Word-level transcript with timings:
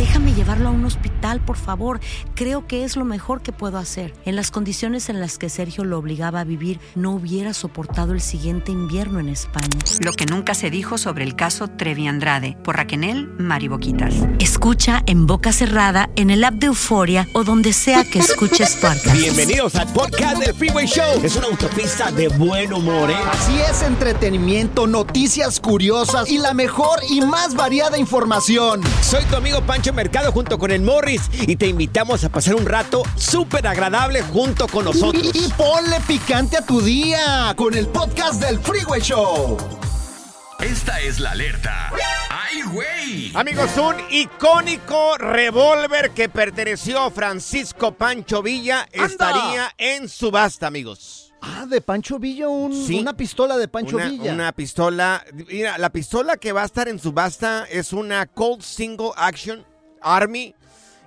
Déjame 0.00 0.32
llevarlo 0.32 0.68
a 0.68 0.72
un 0.72 0.86
hospital, 0.86 1.40
por 1.40 1.58
favor. 1.58 2.00
Creo 2.34 2.66
que 2.66 2.84
es 2.84 2.96
lo 2.96 3.04
mejor 3.04 3.42
que 3.42 3.52
puedo 3.52 3.76
hacer. 3.76 4.14
En 4.24 4.34
las 4.34 4.50
condiciones 4.50 5.10
en 5.10 5.20
las 5.20 5.36
que 5.36 5.50
Sergio 5.50 5.84
lo 5.84 5.98
obligaba 5.98 6.40
a 6.40 6.44
vivir, 6.44 6.80
no 6.94 7.10
hubiera 7.10 7.52
soportado 7.52 8.14
el 8.14 8.22
siguiente 8.22 8.72
invierno 8.72 9.20
en 9.20 9.28
España. 9.28 9.68
Lo 10.02 10.14
que 10.14 10.24
nunca 10.24 10.54
se 10.54 10.70
dijo 10.70 10.96
sobre 10.96 11.24
el 11.24 11.36
caso 11.36 11.68
Trevi 11.68 12.06
Andrade, 12.06 12.56
por 12.64 12.76
Raquel 12.76 13.28
Mariboquitas. 13.36 14.14
Escucha 14.38 15.02
en 15.04 15.26
boca 15.26 15.52
cerrada, 15.52 16.08
en 16.16 16.30
el 16.30 16.44
app 16.44 16.54
de 16.54 16.68
Euforia 16.68 17.28
o 17.34 17.44
donde 17.44 17.74
sea 17.74 18.02
que 18.02 18.20
escuches 18.20 18.76
podcast. 18.76 19.12
Bienvenidos 19.12 19.74
al 19.74 19.92
podcast 19.92 20.38
del 20.38 20.54
Freeway 20.54 20.86
Show. 20.86 21.20
Es 21.22 21.36
una 21.36 21.48
autopista 21.48 22.10
de 22.10 22.28
buen 22.28 22.72
humor, 22.72 23.10
¿eh? 23.10 23.16
Así 23.30 23.60
es, 23.70 23.82
entretenimiento, 23.82 24.86
noticias 24.86 25.60
curiosas 25.60 26.30
y 26.30 26.38
la 26.38 26.54
mejor 26.54 27.00
y 27.10 27.20
más 27.20 27.54
variada 27.54 27.98
información. 27.98 28.80
Soy 29.02 29.22
tu 29.26 29.36
amigo 29.36 29.60
Pancho 29.60 29.89
Mercado 29.92 30.32
junto 30.32 30.58
con 30.58 30.70
el 30.70 30.82
Morris 30.82 31.22
y 31.32 31.56
te 31.56 31.66
invitamos 31.66 32.24
a 32.24 32.28
pasar 32.30 32.54
un 32.54 32.66
rato 32.66 33.02
súper 33.16 33.66
agradable 33.66 34.22
junto 34.22 34.66
con 34.68 34.84
nosotros. 34.84 35.22
Y, 35.34 35.46
y 35.46 35.48
ponle 35.56 36.00
picante 36.06 36.56
a 36.56 36.62
tu 36.66 36.80
día 36.80 37.52
con 37.56 37.74
el 37.74 37.86
podcast 37.88 38.40
del 38.42 38.58
Freeway 38.60 39.00
Show. 39.00 39.56
Esta 40.60 41.00
es 41.00 41.18
la 41.20 41.30
alerta. 41.30 41.90
¡Ay, 42.28 42.60
güey! 42.70 43.32
Amigos, 43.34 43.70
un 43.78 43.94
icónico 44.10 45.16
revólver 45.16 46.10
que 46.10 46.28
perteneció 46.28 47.00
a 47.00 47.10
Francisco 47.10 47.92
Pancho 47.92 48.42
Villa 48.42 48.86
estaría 48.92 49.72
en 49.78 50.06
subasta, 50.08 50.66
amigos. 50.66 51.32
Ah, 51.40 51.64
de 51.66 51.80
Pancho 51.80 52.18
Villa, 52.18 52.48
un- 52.48 52.86
Sí. 52.86 52.98
una 53.00 53.16
pistola 53.16 53.56
de 53.56 53.68
Pancho 53.68 53.96
una, 53.96 54.08
Villa. 54.10 54.34
Una 54.34 54.52
pistola. 54.52 55.24
Mira, 55.48 55.78
la 55.78 55.88
pistola 55.88 56.36
que 56.36 56.52
va 56.52 56.60
a 56.62 56.66
estar 56.66 56.86
en 56.88 56.98
subasta 56.98 57.64
es 57.70 57.94
una 57.94 58.26
Cold 58.26 58.60
Single 58.60 59.12
Action 59.16 59.64
Army. 60.02 60.54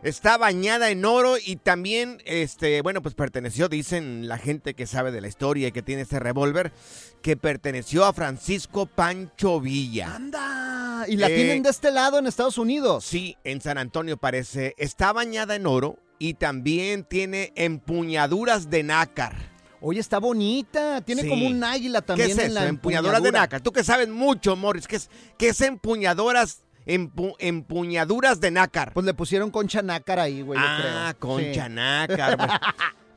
Está 0.03 0.37
bañada 0.37 0.89
en 0.89 1.05
oro 1.05 1.35
y 1.43 1.55
también, 1.55 2.21
este, 2.25 2.81
bueno, 2.81 3.01
pues 3.01 3.15
perteneció, 3.15 3.69
dicen 3.69 4.27
la 4.27 4.37
gente 4.37 4.73
que 4.73 4.85
sabe 4.85 5.13
de 5.13 5.21
la 5.21 5.29
historia 5.29 5.69
y 5.69 5.71
que 5.71 5.81
tiene 5.81 6.01
este 6.01 6.19
revólver, 6.19 6.73
que 7.21 7.37
perteneció 7.37 8.03
a 8.03 8.11
Francisco 8.11 8.85
Pancho 8.85 9.61
Villa. 9.61 10.13
Anda, 10.13 11.05
y 11.07 11.15
la 11.15 11.29
Eh, 11.29 11.35
tienen 11.35 11.63
de 11.63 11.69
este 11.69 11.89
lado 11.91 12.19
en 12.19 12.27
Estados 12.27 12.57
Unidos. 12.57 13.05
Sí, 13.05 13.37
en 13.45 13.61
San 13.61 13.77
Antonio 13.77 14.17
parece. 14.17 14.73
Está 14.77 15.13
bañada 15.13 15.55
en 15.55 15.65
oro 15.65 15.97
y 16.19 16.33
también 16.33 17.05
tiene 17.05 17.53
empuñaduras 17.55 18.69
de 18.69 18.83
nácar. 18.83 19.53
Oye, 19.79 20.01
está 20.01 20.17
bonita. 20.19 20.99
Tiene 21.01 21.21
Sí. 21.23 21.29
como 21.29 21.45
un 21.47 21.63
águila 21.63 22.01
¿Qué 22.01 22.07
también 22.07 22.31
es 22.31 22.37
en 22.39 22.45
eso? 22.45 22.53
la 22.55 22.67
Empuñadoras 22.67 23.23
de 23.23 23.31
nácar. 23.31 23.61
Tú 23.61 23.71
que 23.71 23.85
sabes 23.85 24.09
mucho, 24.09 24.57
Morris. 24.57 24.85
¿Qué 24.87 24.97
es, 24.97 25.09
qué 25.37 25.49
es 25.49 25.61
empuñadoras, 25.61 26.62
empu- 26.85 27.35
empuñaduras 27.39 28.39
de 28.39 28.51
nácar? 28.51 28.93
Pues 28.93 29.05
le 29.05 29.13
pusieron 29.13 29.51
concha 29.51 29.81
nácar 29.81 30.19
ahí, 30.19 30.41
güey, 30.41 30.59
yo 30.59 30.65
ah, 30.67 31.13
creo. 31.13 31.19
concha 31.19 31.65
Sí. 31.67 31.71
nácar. 31.73 32.37
güey. 32.37 32.49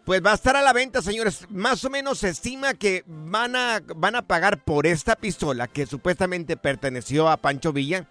Pues 0.04 0.24
va 0.24 0.30
a 0.30 0.34
estar 0.34 0.54
a 0.54 0.62
la 0.62 0.72
venta, 0.72 1.02
señores. 1.02 1.46
Más 1.50 1.84
o 1.84 1.90
menos 1.90 2.18
se 2.20 2.28
estima 2.28 2.74
que 2.74 3.02
van 3.08 3.56
a, 3.56 3.82
van 3.96 4.14
a 4.14 4.22
pagar 4.22 4.62
por 4.62 4.86
esta 4.86 5.16
pistola 5.16 5.66
que 5.66 5.84
supuestamente 5.86 6.56
perteneció 6.56 7.28
a 7.28 7.36
Pancho 7.38 7.72
Villa 7.72 8.06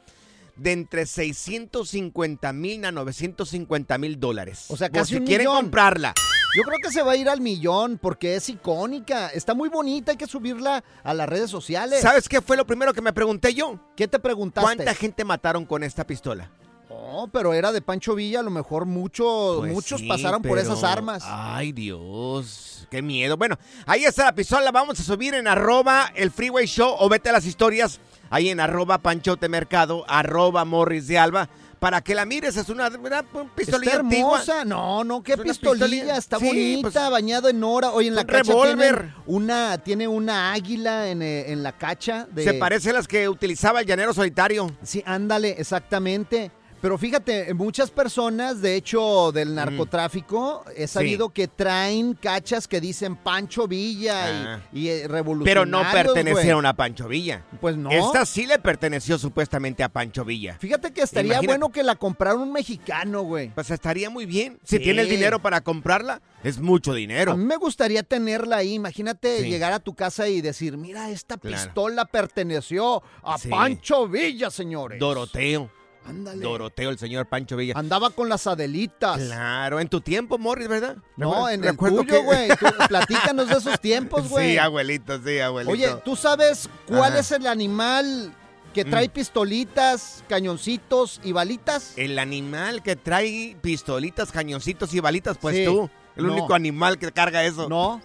de 0.57 0.73
entre 0.73 1.05
650 1.05 2.51
mil 2.53 2.83
a 2.85 2.91
950 2.91 3.97
mil 3.97 4.19
dólares. 4.19 4.65
O 4.69 4.75
sea, 4.77 4.89
Por 4.89 4.99
casi 4.99 5.13
si 5.13 5.19
un 5.21 5.25
quieren 5.25 5.47
millón. 5.47 5.61
comprarla. 5.63 6.13
Yo 6.55 6.63
creo 6.63 6.79
que 6.81 6.89
se 6.89 7.01
va 7.01 7.11
a 7.11 7.15
ir 7.17 7.27
al 7.27 7.41
millón 7.41 7.97
porque 7.97 8.35
es 8.35 8.47
icónica. 8.47 9.27
Está 9.27 9.53
muy 9.53 9.67
bonita, 9.67 10.11
hay 10.11 10.17
que 10.17 10.25
subirla 10.25 10.83
a 11.03 11.13
las 11.13 11.27
redes 11.27 11.49
sociales. 11.49 11.99
¿Sabes 12.01 12.29
qué 12.29 12.41
fue 12.41 12.55
lo 12.55 12.65
primero 12.65 12.93
que 12.93 13.01
me 13.01 13.11
pregunté 13.11 13.53
yo? 13.53 13.77
¿Qué 13.95 14.07
te 14.07 14.19
preguntaste? 14.19 14.65
¿Cuánta 14.65 14.93
gente 14.93 15.25
mataron 15.25 15.65
con 15.65 15.83
esta 15.83 16.07
pistola? 16.07 16.49
No, 16.89 17.29
pero 17.31 17.53
era 17.53 17.73
de 17.73 17.81
Pancho 17.81 18.15
Villa, 18.15 18.39
a 18.39 18.43
lo 18.43 18.51
mejor 18.51 18.85
muchos, 18.85 19.57
Pues 19.57 19.73
muchos 19.73 19.99
sí, 19.99 20.07
pasaron 20.07 20.41
por 20.41 20.57
esas 20.57 20.83
armas. 20.83 21.23
Ay, 21.25 21.73
Dios, 21.73 22.87
qué 22.89 23.01
miedo. 23.01 23.35
Bueno, 23.35 23.57
ahí 23.85 24.05
está 24.05 24.23
la 24.23 24.35
pistola. 24.35 24.71
Vamos 24.71 24.97
a 24.99 25.03
subir 25.03 25.33
en 25.33 25.47
arroba 25.47 26.11
el 26.15 26.31
Freeway 26.31 26.67
Show 26.67 26.95
o 26.97 27.09
vete 27.09 27.29
a 27.29 27.33
las 27.33 27.45
historias 27.45 27.99
ahí 28.29 28.49
en 28.49 28.59
arroba 28.59 28.99
Panchote 28.99 29.49
Mercado, 29.49 30.05
arroba 30.07 30.63
Morris 30.65 31.07
de 31.07 31.17
Alba, 31.17 31.49
para 31.85 32.01
que 32.01 32.15
la 32.15 32.25
mires. 32.25 32.57
Es 32.57 32.67
una, 32.69 32.87
una 32.87 33.21
pistolilla 33.53 33.91
Está 33.91 33.99
antigua. 34.01 34.39
hermosa. 34.39 34.65
No, 34.65 35.03
no, 35.03 35.21
qué 35.21 35.33
Es 35.33 35.39
pistolilla. 35.39 35.85
pistolilla. 35.85 36.17
Está 36.17 36.39
Sí, 36.39 36.45
bonita, 36.47 36.89
pues, 36.89 37.11
bañado 37.11 37.47
en 37.47 37.63
oro. 37.63 37.93
Oye, 37.93 38.07
en 38.07 38.15
la 38.15 38.21
un 38.21 38.27
cacha 38.27 38.41
revólver. 38.41 39.13
una, 39.27 39.77
tiene 39.77 40.07
una 40.07 40.51
águila 40.53 41.07
en, 41.07 41.21
eh, 41.21 41.51
en 41.51 41.61
la 41.61 41.73
cacha. 41.77 42.27
De... 42.31 42.43
Se 42.43 42.55
parece 42.55 42.89
a 42.89 42.93
las 42.93 43.07
que 43.07 43.29
utilizaba 43.29 43.81
el 43.81 43.85
llanero 43.85 44.15
solitario. 44.15 44.75
Sí, 44.81 45.03
ándale, 45.05 45.49
exactamente. 45.59 46.49
Pero 46.85 46.99
fíjate, 46.99 47.51
muchas 47.55 47.89
personas, 47.89 48.61
de 48.61 48.75
hecho, 48.75 49.31
del 49.31 49.55
narcotráfico, 49.55 50.63
he 50.75 50.85
sabido 50.85 51.29
que 51.29 51.47
traen 51.47 52.13
cachas 52.13 52.67
que 52.67 52.79
dicen 52.79 53.15
Pancho 53.15 53.67
Villa 53.67 54.29
y- 54.29 54.45
Ah. 54.45 54.61
y, 54.71 54.87
eh, 54.89 55.09
Pero 55.43 55.65
no 55.65 55.81
pertenecieron 55.91 56.63
a 56.67 56.75
Pancho 56.75 57.07
Villa. 57.07 57.43
Pues 57.59 57.75
no. 57.75 57.89
Esta 57.89 58.23
sí 58.27 58.45
le 58.45 58.59
perteneció 58.59 59.17
supuestamente 59.17 59.81
a 59.83 59.89
Pancho 59.89 60.23
Villa. 60.23 60.57
Fíjate 60.59 60.93
que 60.93 61.01
estaría 61.01 61.31
Imagínate. 61.33 61.47
bueno 61.57 61.71
que 61.71 61.81
la 61.81 61.95
comprara 61.95 62.35
un 62.35 62.51
mexicano, 62.51 63.23
güey. 63.23 63.49
Pues 63.55 63.71
estaría 63.71 64.11
muy 64.11 64.27
bien. 64.27 64.59
Si 64.63 64.77
Sí. 64.77 64.83
tiene 64.83 65.01
el 65.01 65.09
dinero 65.09 65.41
para 65.41 65.61
comprarla, 65.61 66.21
es 66.43 66.59
mucho 66.59 66.93
dinero. 66.93 67.31
A 67.31 67.35
mí 67.35 67.45
me 67.45 67.57
gustaría 67.57 68.03
tenerla 68.03 68.57
ahí. 68.57 68.75
Imagínate 68.75 69.39
Sí. 69.41 69.49
llegar 69.49 69.73
a 69.73 69.79
tu 69.79 69.95
casa 69.95 70.27
y 70.27 70.39
decir, 70.39 70.77
mira, 70.77 71.09
esta 71.09 71.37
Claro. 71.37 71.57
pistola 71.57 72.05
perteneció 72.05 73.01
a. 73.23 73.37
Pancho 73.49 74.07
Villa, 74.07 74.51
señores. 74.51 74.99
Doroteo. 74.99 75.71
Ándale. 76.07 76.41
Doroteo, 76.41 76.89
el 76.91 76.99
señor 76.99 77.25
Pancho 77.27 77.57
Villa. 77.57 77.73
Andaba 77.75 78.11
con 78.11 78.29
las 78.29 78.45
Adelitas. 78.47 79.17
Claro, 79.19 79.79
en 79.79 79.89
tu 79.89 80.01
tiempo, 80.01 80.37
Morris, 80.37 80.67
¿verdad? 80.67 80.97
No, 81.17 81.49
en 81.49 81.63
el 81.63 81.75
tuyo, 81.75 82.05
que- 82.05 82.19
güey. 82.19 82.49
Tú- 82.49 82.67
Platícanos 82.87 83.49
de 83.49 83.55
esos 83.55 83.79
tiempos, 83.79 84.29
güey. 84.29 84.51
Sí, 84.51 84.57
abuelito, 84.59 85.19
sí, 85.23 85.39
abuelito. 85.39 85.71
Oye, 85.73 85.95
¿tú 86.05 86.15
sabes 86.15 86.69
cuál 86.85 87.13
Ajá. 87.13 87.19
es 87.19 87.31
el 87.31 87.47
animal 87.47 88.31
que 88.73 88.85
Mm. 88.85 88.89
trae 88.91 89.09
pistolitas, 89.09 90.23
cañoncitos 90.29 91.19
y 91.23 91.31
balitas? 91.31 91.93
El 91.97 92.19
animal 92.19 92.83
que 92.83 92.95
trae 92.95 93.57
pistolitas, 93.61 94.31
cañoncitos 94.31 94.93
y 94.93 94.99
balitas, 94.99 95.37
pues 95.39 95.55
Sí. 95.55 95.65
tú. 95.65 95.89
El 96.15 96.27
No. 96.27 96.33
único 96.33 96.53
animal 96.53 96.99
que 96.99 97.11
carga 97.11 97.43
eso. 97.43 97.67
No, 97.67 97.99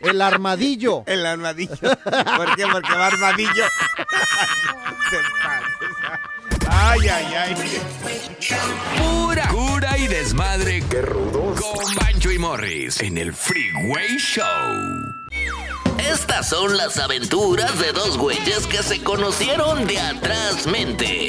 el 0.00 0.20
armadillo. 0.20 1.04
El 1.06 1.24
armadillo. 1.24 1.76
¿Por 1.78 2.56
qué? 2.56 2.66
Porque 2.70 2.92
va 2.92 3.06
armadillo. 3.06 3.64
Ay, 6.70 7.00
ay, 7.08 7.34
ay. 7.34 7.54
Pura 8.98 9.48
cura 9.48 9.98
y 9.98 10.06
desmadre. 10.06 10.82
¡Qué 10.88 11.02
rudos! 11.02 11.60
Con 11.60 11.94
Bancho 11.94 12.30
y 12.30 12.38
Morris 12.38 13.00
en 13.00 13.18
el 13.18 13.32
Freeway 13.32 14.16
Show. 14.18 15.03
Estas 15.98 16.48
son 16.48 16.76
las 16.76 16.98
aventuras 16.98 17.78
de 17.78 17.92
dos 17.92 18.18
güeyes 18.18 18.66
que 18.66 18.82
se 18.82 19.02
conocieron 19.02 19.86
de 19.86 19.98
atrás 19.98 20.66
mente. 20.66 21.28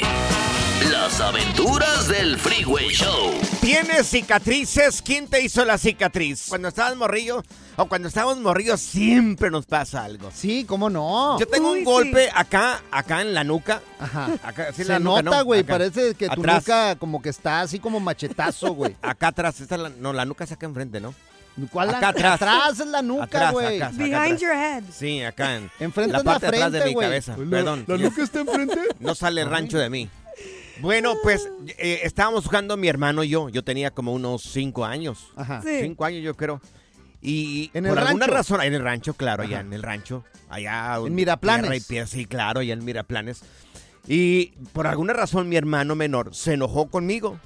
Las 0.90 1.20
aventuras 1.20 2.08
del 2.08 2.36
Freeway 2.38 2.88
Show. 2.90 3.32
¿Tienes 3.60 4.06
cicatrices? 4.08 5.00
¿Quién 5.02 5.26
te 5.28 5.42
hizo 5.42 5.64
la 5.64 5.78
cicatriz? 5.78 6.46
Cuando 6.48 6.68
estabas 6.68 6.96
morrillo 6.96 7.42
o 7.76 7.86
cuando 7.86 8.08
estábamos 8.08 8.38
morrillos 8.38 8.80
siempre 8.80 9.50
nos 9.50 9.66
pasa 9.66 10.04
algo. 10.04 10.30
Sí, 10.34 10.64
¿cómo 10.64 10.90
no? 10.90 11.38
Yo 11.38 11.46
tengo 11.48 11.70
Uy, 11.72 11.78
un 11.80 11.84
golpe 11.84 12.24
sí. 12.26 12.30
acá, 12.34 12.82
acá 12.90 13.22
en 13.22 13.34
la 13.34 13.42
nuca. 13.44 13.80
Ajá. 13.98 14.28
Acá, 14.42 14.68
sí, 14.72 14.82
Se 14.84 14.88
la 14.88 14.98
nuca, 14.98 15.22
nota, 15.22 15.38
¿no? 15.38 15.44
güey. 15.44 15.62
Parece 15.64 16.14
que 16.14 16.28
tu 16.28 16.42
nuca 16.42 16.96
como 16.96 17.22
que 17.22 17.30
está 17.30 17.62
así 17.62 17.78
como 17.78 17.98
machetazo, 18.00 18.72
güey. 18.74 18.96
Acá 19.02 19.28
atrás, 19.28 19.60
esta 19.60 19.76
es 19.76 19.80
la, 19.80 19.88
no, 19.88 20.12
la 20.12 20.24
nuca 20.24 20.44
es 20.44 20.52
acá 20.52 20.66
enfrente, 20.66 21.00
¿no? 21.00 21.14
¿Cuál 21.70 21.88
la- 21.90 21.98
Acá 21.98 22.08
atrás. 22.08 22.34
Atrás 22.34 22.80
es 22.80 22.86
la 22.86 23.02
nuca, 23.02 23.50
güey. 23.50 23.80
Behind 23.92 24.38
your 24.38 24.52
head. 24.52 24.84
Sí, 24.92 25.22
acá 25.22 25.56
en 25.56 25.70
Enfrente 25.80 26.12
la 26.12 26.18
la 26.18 26.24
parte 26.24 26.50
de 26.50 26.56
atrás 26.62 26.72
de 26.72 26.84
mi 26.84 26.94
cabeza. 26.94 27.36
La- 27.36 27.50
Perdón. 27.50 27.84
¿La 27.86 27.96
nuca 27.96 28.22
está 28.22 28.40
enfrente? 28.40 28.78
No 29.00 29.14
sale 29.14 29.44
rancho 29.44 29.78
de 29.78 29.88
mí. 29.90 30.08
Bueno, 30.80 31.14
pues 31.22 31.48
eh, 31.78 32.00
estábamos 32.02 32.44
jugando 32.46 32.76
mi 32.76 32.88
hermano 32.88 33.24
y 33.24 33.30
yo. 33.30 33.48
Yo 33.48 33.64
tenía 33.64 33.90
como 33.90 34.12
unos 34.12 34.42
cinco 34.42 34.84
años. 34.84 35.28
Ajá. 35.36 35.62
Sí. 35.62 35.78
Cinco 35.80 36.04
años, 36.04 36.22
yo 36.22 36.36
creo. 36.36 36.60
Y 37.22 37.70
¿En 37.72 37.84
por 37.84 37.92
el 37.98 38.06
alguna 38.06 38.26
rancho? 38.26 38.36
razón, 38.36 38.60
en 38.62 38.74
el 38.74 38.82
rancho, 38.82 39.14
claro, 39.14 39.42
allá 39.42 39.56
Ajá. 39.60 39.66
en 39.66 39.72
el 39.72 39.82
rancho. 39.82 40.22
Allá. 40.50 40.96
En 41.04 41.14
Miraplanes. 41.14 41.62
tierra 41.62 41.76
y 41.76 41.80
piedra, 41.80 42.06
sí, 42.06 42.26
claro, 42.26 42.60
allá 42.60 42.74
en 42.74 42.84
Miraplanes. 42.84 43.40
Y 44.06 44.48
por 44.74 44.86
alguna 44.86 45.14
razón 45.14 45.48
mi 45.48 45.56
hermano 45.56 45.94
menor 45.96 46.34
se 46.34 46.52
enojó 46.52 46.88
conmigo. 46.90 47.38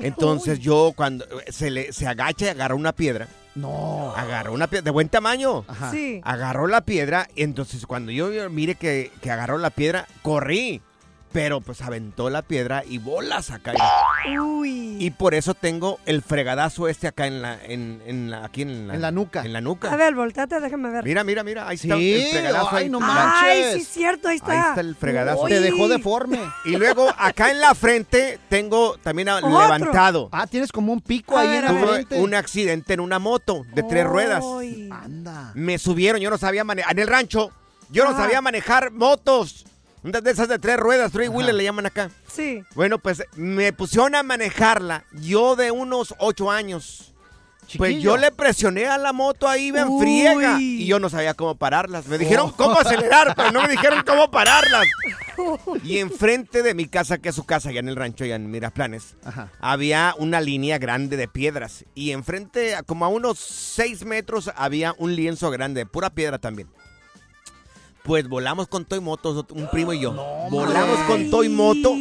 Entonces 0.00 0.58
yo 0.60 0.92
cuando 0.96 1.26
se 1.48 1.70
le 1.70 1.92
se 1.92 2.06
agacha 2.06 2.46
y 2.46 2.48
agarra 2.48 2.74
una 2.74 2.92
piedra, 2.92 3.28
No. 3.54 4.12
agarró 4.16 4.52
una 4.52 4.66
piedra 4.68 4.84
de 4.84 4.90
buen 4.90 5.08
tamaño. 5.08 5.64
Ajá. 5.68 5.90
Sí. 5.90 6.20
Agarró 6.24 6.66
la 6.66 6.82
piedra, 6.82 7.28
y 7.34 7.42
entonces 7.42 7.86
cuando 7.86 8.12
yo 8.12 8.30
mire 8.50 8.74
que, 8.76 9.10
que 9.20 9.30
agarró 9.30 9.58
la 9.58 9.70
piedra, 9.70 10.06
corrí. 10.22 10.80
Pero 11.30 11.60
pues 11.60 11.82
aventó 11.82 12.30
la 12.30 12.42
piedra 12.42 12.82
y 12.88 12.98
bolas 12.98 13.50
acá. 13.50 13.74
Uy. 14.40 14.96
Y 14.98 15.10
por 15.10 15.34
eso 15.34 15.54
tengo 15.54 15.98
el 16.06 16.22
fregadazo 16.22 16.88
este 16.88 17.06
acá 17.06 17.26
en 17.26 17.42
la, 17.42 17.62
en, 17.64 18.02
en 18.06 18.30
la, 18.30 18.44
aquí 18.44 18.62
en 18.62 18.88
la, 18.88 18.94
En 18.94 19.02
la 19.02 19.10
nuca. 19.10 19.44
En 19.44 19.52
la 19.52 19.60
nuca. 19.60 19.92
A 19.92 19.96
ver, 19.96 20.14
volteate, 20.14 20.58
déjame 20.60 20.90
ver. 20.90 21.04
Mira, 21.04 21.24
mira, 21.24 21.44
mira, 21.44 21.68
ahí 21.68 21.76
Sí, 21.76 21.90
está 21.90 21.96
el 21.98 22.30
fregadazo. 22.32 22.68
ay, 22.72 22.84
ahí. 22.84 22.90
no 22.90 23.00
manches. 23.00 23.66
Ay, 23.74 23.80
sí, 23.80 23.84
cierto, 23.84 24.28
ahí 24.28 24.36
está. 24.36 24.52
Ahí 24.52 24.68
está 24.70 24.80
el 24.80 24.96
fregadazo. 24.96 25.42
Uy. 25.42 25.50
Te 25.50 25.60
dejó 25.60 25.88
deforme. 25.88 26.40
Y 26.64 26.76
luego 26.76 27.08
acá 27.18 27.50
en 27.50 27.60
la 27.60 27.74
frente 27.74 28.38
tengo 28.48 28.96
también 29.02 29.28
a- 29.28 29.40
levantado. 29.40 30.28
Ah, 30.32 30.46
tienes 30.46 30.72
como 30.72 30.92
un 30.92 31.00
pico 31.00 31.36
A 31.36 31.42
ahí 31.42 31.48
ver, 31.48 31.64
en 31.64 31.74
la 31.80 31.86
frente. 31.86 32.18
un 32.20 32.34
accidente 32.34 32.94
en 32.94 33.00
una 33.00 33.18
moto 33.18 33.64
de 33.74 33.82
tres 33.82 34.06
ruedas. 34.06 34.42
Anda. 34.90 35.52
Me 35.54 35.78
subieron, 35.78 36.20
yo 36.20 36.30
no 36.30 36.38
sabía 36.38 36.64
manejar. 36.64 36.92
En 36.92 36.98
el 37.00 37.06
rancho, 37.06 37.50
yo 37.90 38.04
no 38.04 38.16
sabía 38.16 38.40
manejar 38.40 38.90
motos. 38.90 39.66
De 40.02 40.30
esas 40.30 40.48
de 40.48 40.58
tres 40.58 40.76
ruedas, 40.78 41.10
three 41.12 41.28
wheeler 41.28 41.54
le 41.54 41.64
llaman 41.64 41.86
acá. 41.86 42.10
Sí. 42.32 42.62
Bueno, 42.74 42.98
pues 42.98 43.22
me 43.36 43.72
pusieron 43.72 44.14
a 44.14 44.22
manejarla, 44.22 45.04
yo 45.12 45.56
de 45.56 45.70
unos 45.70 46.14
ocho 46.18 46.50
años. 46.50 47.12
Pues 47.76 47.90
Chiquillo. 47.90 48.12
yo 48.12 48.16
le 48.16 48.30
presioné 48.30 48.86
a 48.86 48.96
la 48.96 49.12
moto 49.12 49.46
ahí 49.46 49.68
en 49.68 49.88
Uy. 49.88 50.00
friega 50.00 50.56
y 50.58 50.86
yo 50.86 50.98
no 50.98 51.10
sabía 51.10 51.34
cómo 51.34 51.54
pararlas. 51.56 52.06
Me 52.06 52.16
dijeron 52.16 52.48
Oh. 52.50 52.56
cómo 52.56 52.80
acelerar, 52.80 53.34
pero 53.36 53.52
no 53.52 53.60
me 53.60 53.68
dijeron 53.68 54.02
cómo 54.06 54.30
pararlas. 54.30 54.86
Y 55.84 55.98
enfrente 55.98 56.64
de 56.64 56.74
mi 56.74 56.86
casa, 56.88 57.18
que 57.18 57.28
es 57.28 57.34
su 57.34 57.44
casa, 57.44 57.68
allá 57.68 57.78
en 57.78 57.88
el 57.88 57.94
rancho, 57.94 58.24
allá 58.24 58.34
en 58.34 58.50
Miraplanes, 58.50 59.14
Ajá. 59.24 59.52
había 59.60 60.14
una 60.18 60.40
línea 60.40 60.78
grande 60.78 61.16
de 61.16 61.28
piedras. 61.28 61.84
Y 61.94 62.10
enfrente, 62.10 62.74
como 62.86 63.04
a 63.04 63.08
unos 63.08 63.38
seis 63.38 64.04
metros, 64.04 64.50
había 64.56 64.94
un 64.98 65.14
lienzo 65.14 65.50
grande, 65.52 65.80
de 65.82 65.86
pura 65.86 66.10
piedra 66.10 66.38
también. 66.38 66.68
Pues 68.04 68.28
volamos 68.28 68.68
con 68.68 68.84
Toy 68.84 69.00
Moto, 69.00 69.46
un 69.50 69.68
primo 69.70 69.92
y 69.92 70.00
yo. 70.00 70.12
volamos 70.50 70.98
con 71.00 71.30
Toy 71.30 71.48
Moto. 71.48 71.94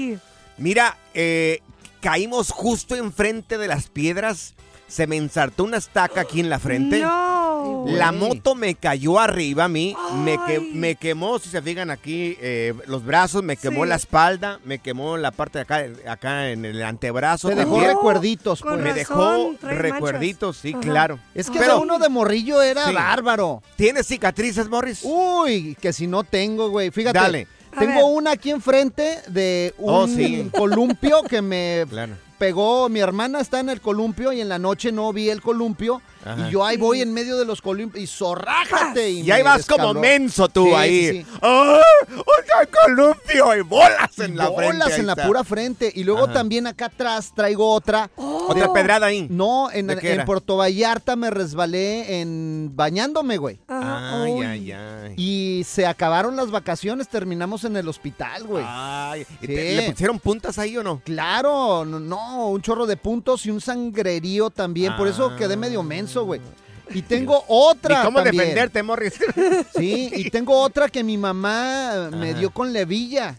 Mira, 0.58 0.98
eh, 1.14 1.62
caímos 2.02 2.52
justo 2.52 2.96
enfrente 2.96 3.58
de 3.58 3.68
las 3.68 3.88
piedras. 3.88 4.56
Se 4.88 5.06
me 5.06 5.18
ensartó 5.18 5.64
una 5.66 5.78
estaca 5.78 6.22
aquí 6.22 6.40
en 6.40 6.50
la 6.50 6.60
frente. 6.60 7.00
No. 7.00 7.47
La 7.88 8.12
moto 8.12 8.56
me 8.56 8.76
cayó 8.76 9.20
arriba 9.20 9.66
a 9.66 9.68
mí, 9.68 9.96
me, 10.24 10.38
que- 10.46 10.60
me 10.60 10.96
quemó, 10.96 11.40
si 11.40 11.50
se 11.50 11.62
fijan 11.62 11.90
aquí, 11.90 12.38
eh, 12.42 12.74
los 12.88 13.04
brazos, 13.06 13.44
me 13.44 13.58
quemó 13.58 13.84
Sí. 13.84 13.90
la 13.90 13.96
espalda, 13.96 14.60
me 14.66 14.80
quemó 14.80 15.18
la 15.18 15.32
parte 15.32 15.60
de 15.60 15.62
acá, 15.64 15.86
acá 16.08 16.50
en 16.52 16.66
el 16.66 16.82
antebrazo. 16.84 17.50
Te 17.50 17.56
dejó 17.56 17.80
recuerditos, 17.80 18.62
pues. 18.62 18.80
me 18.80 18.94
dejó 18.94 19.54
recuerditos, 19.62 20.58
sí, 20.58 20.72
Ajá. 20.74 20.80
claro. 20.82 21.20
Es 21.34 21.50
que 21.50 21.60
Pero- 21.60 21.80
uno 21.82 22.00
de 22.00 22.10
morrillo 22.10 22.62
era 22.62 22.88
Sí. 22.88 22.94
bárbaro. 22.94 23.62
¿Tienes 23.76 24.08
cicatrices, 24.08 24.70
Morris? 24.70 25.02
Uy, 25.04 25.76
que 25.82 25.94
si 25.94 26.08
no 26.08 26.24
tengo, 26.24 26.70
güey. 26.70 26.92
Fíjate. 26.92 27.20
Dale. 27.20 27.48
Tengo 27.78 28.08
una 28.08 28.32
aquí 28.32 28.50
enfrente 28.50 29.20
de 29.28 29.74
un 29.78 29.94
Oh, 29.94 30.08
sí. 30.08 30.50
columpio 30.58 31.22
que 31.24 31.42
me 31.44 31.86
Claro. 31.90 32.14
Pegó. 32.38 32.90
Mi 32.90 33.00
hermana 33.00 33.40
está 33.42 33.60
en 33.60 33.70
el 33.70 33.82
columpio 33.82 34.32
y 34.32 34.42
en 34.42 34.50
la 34.50 34.60
noche 34.60 34.92
no 34.92 35.12
vi 35.14 35.30
el 35.30 35.42
columpio. 35.42 36.02
Ajá. 36.26 36.48
Y 36.48 36.52
yo 36.52 36.66
ahí 36.66 36.78
voy 36.78 37.02
en 37.02 37.14
medio 37.14 37.38
de 37.38 37.46
los 37.46 37.62
columpios 37.62 38.04
y 38.04 38.08
zorrájate. 38.08 39.10
Y, 39.10 39.22
Y 39.22 39.32
ahí 39.32 39.44
vas 39.44 39.66
como 39.66 39.94
menso 39.94 40.50
tú 40.50 40.66
Sí, 40.66 40.74
ahí. 40.74 41.08
sí, 41.10 41.24
sí. 41.24 41.26
¡Ah! 41.42 41.82
¡Un 42.12 42.68
columpio! 42.84 43.56
Y 43.56 43.62
bolas 43.62 44.20
en 44.20 44.36
la 44.36 44.46
frente. 44.52 44.66
Bolas 44.66 45.00
en 45.00 45.08
la 45.08 45.16
pura 45.16 45.44
frente. 45.44 45.92
Y 45.96 46.04
luego 46.04 46.26
Ajá. 46.26 46.34
también 46.34 46.68
acá 46.68 46.86
atrás 46.88 47.32
traigo 47.36 47.72
otra. 47.72 48.10
Otra 48.16 48.74
pedrada 48.74 49.08
ahí. 49.08 49.28
No, 49.30 49.72
en, 49.72 49.88
¿De 49.88 49.98
qué 49.98 50.14
en? 50.14 50.26
Puerto 50.26 50.58
Vallarta 50.58 51.16
me 51.16 51.30
resbalé 51.30 52.20
en 52.22 52.72
bañándome, 52.74 53.38
güey. 53.38 53.60
Ajá. 53.68 54.24
Ay, 54.24 54.42
ay, 54.42 54.72
ay. 54.72 55.14
Y 55.18 55.64
se 55.66 55.86
acabaron 55.86 56.36
las 56.36 56.52
vacaciones, 56.52 57.08
terminamos 57.08 57.64
en 57.64 57.78
el 57.78 57.88
hospital, 57.88 58.44
güey. 58.44 58.66
Ay, 58.68 59.26
¿y 59.42 59.48
te- 59.48 59.76
¿Le 59.76 59.92
pusieron 59.92 60.20
puntas 60.20 60.58
ahí 60.60 60.76
o 60.78 60.84
no? 60.84 61.02
Claro, 61.06 61.86
no, 61.86 62.00
no, 62.00 62.27
un 62.36 62.62
chorro 62.62 62.86
de 62.86 62.98
puntos 62.98 63.46
y 63.46 63.52
un 63.52 63.62
sangrerío 63.62 64.50
también. 64.50 64.96
Por 64.96 65.08
eso 65.08 65.32
Ah. 65.34 65.36
quedé 65.38 65.58
medio 65.58 65.84
menso, 65.84 66.26
güey. 66.26 66.42
Y 66.90 67.02
tengo 67.04 67.44
otra 67.50 68.02
¿Y 68.02 68.06
cómo 68.06 68.18
también. 68.24 68.38
defenderte, 68.38 68.82
Morris? 68.84 69.14
Sí, 69.76 70.10
y 70.14 70.30
tengo 70.30 70.58
otra 70.60 70.88
que 70.90 71.04
mi 71.04 71.18
mamá 71.18 72.10
me 72.12 72.34
dio 72.34 72.50
con 72.52 72.72
la 72.74 72.80
hebilla. 72.82 73.36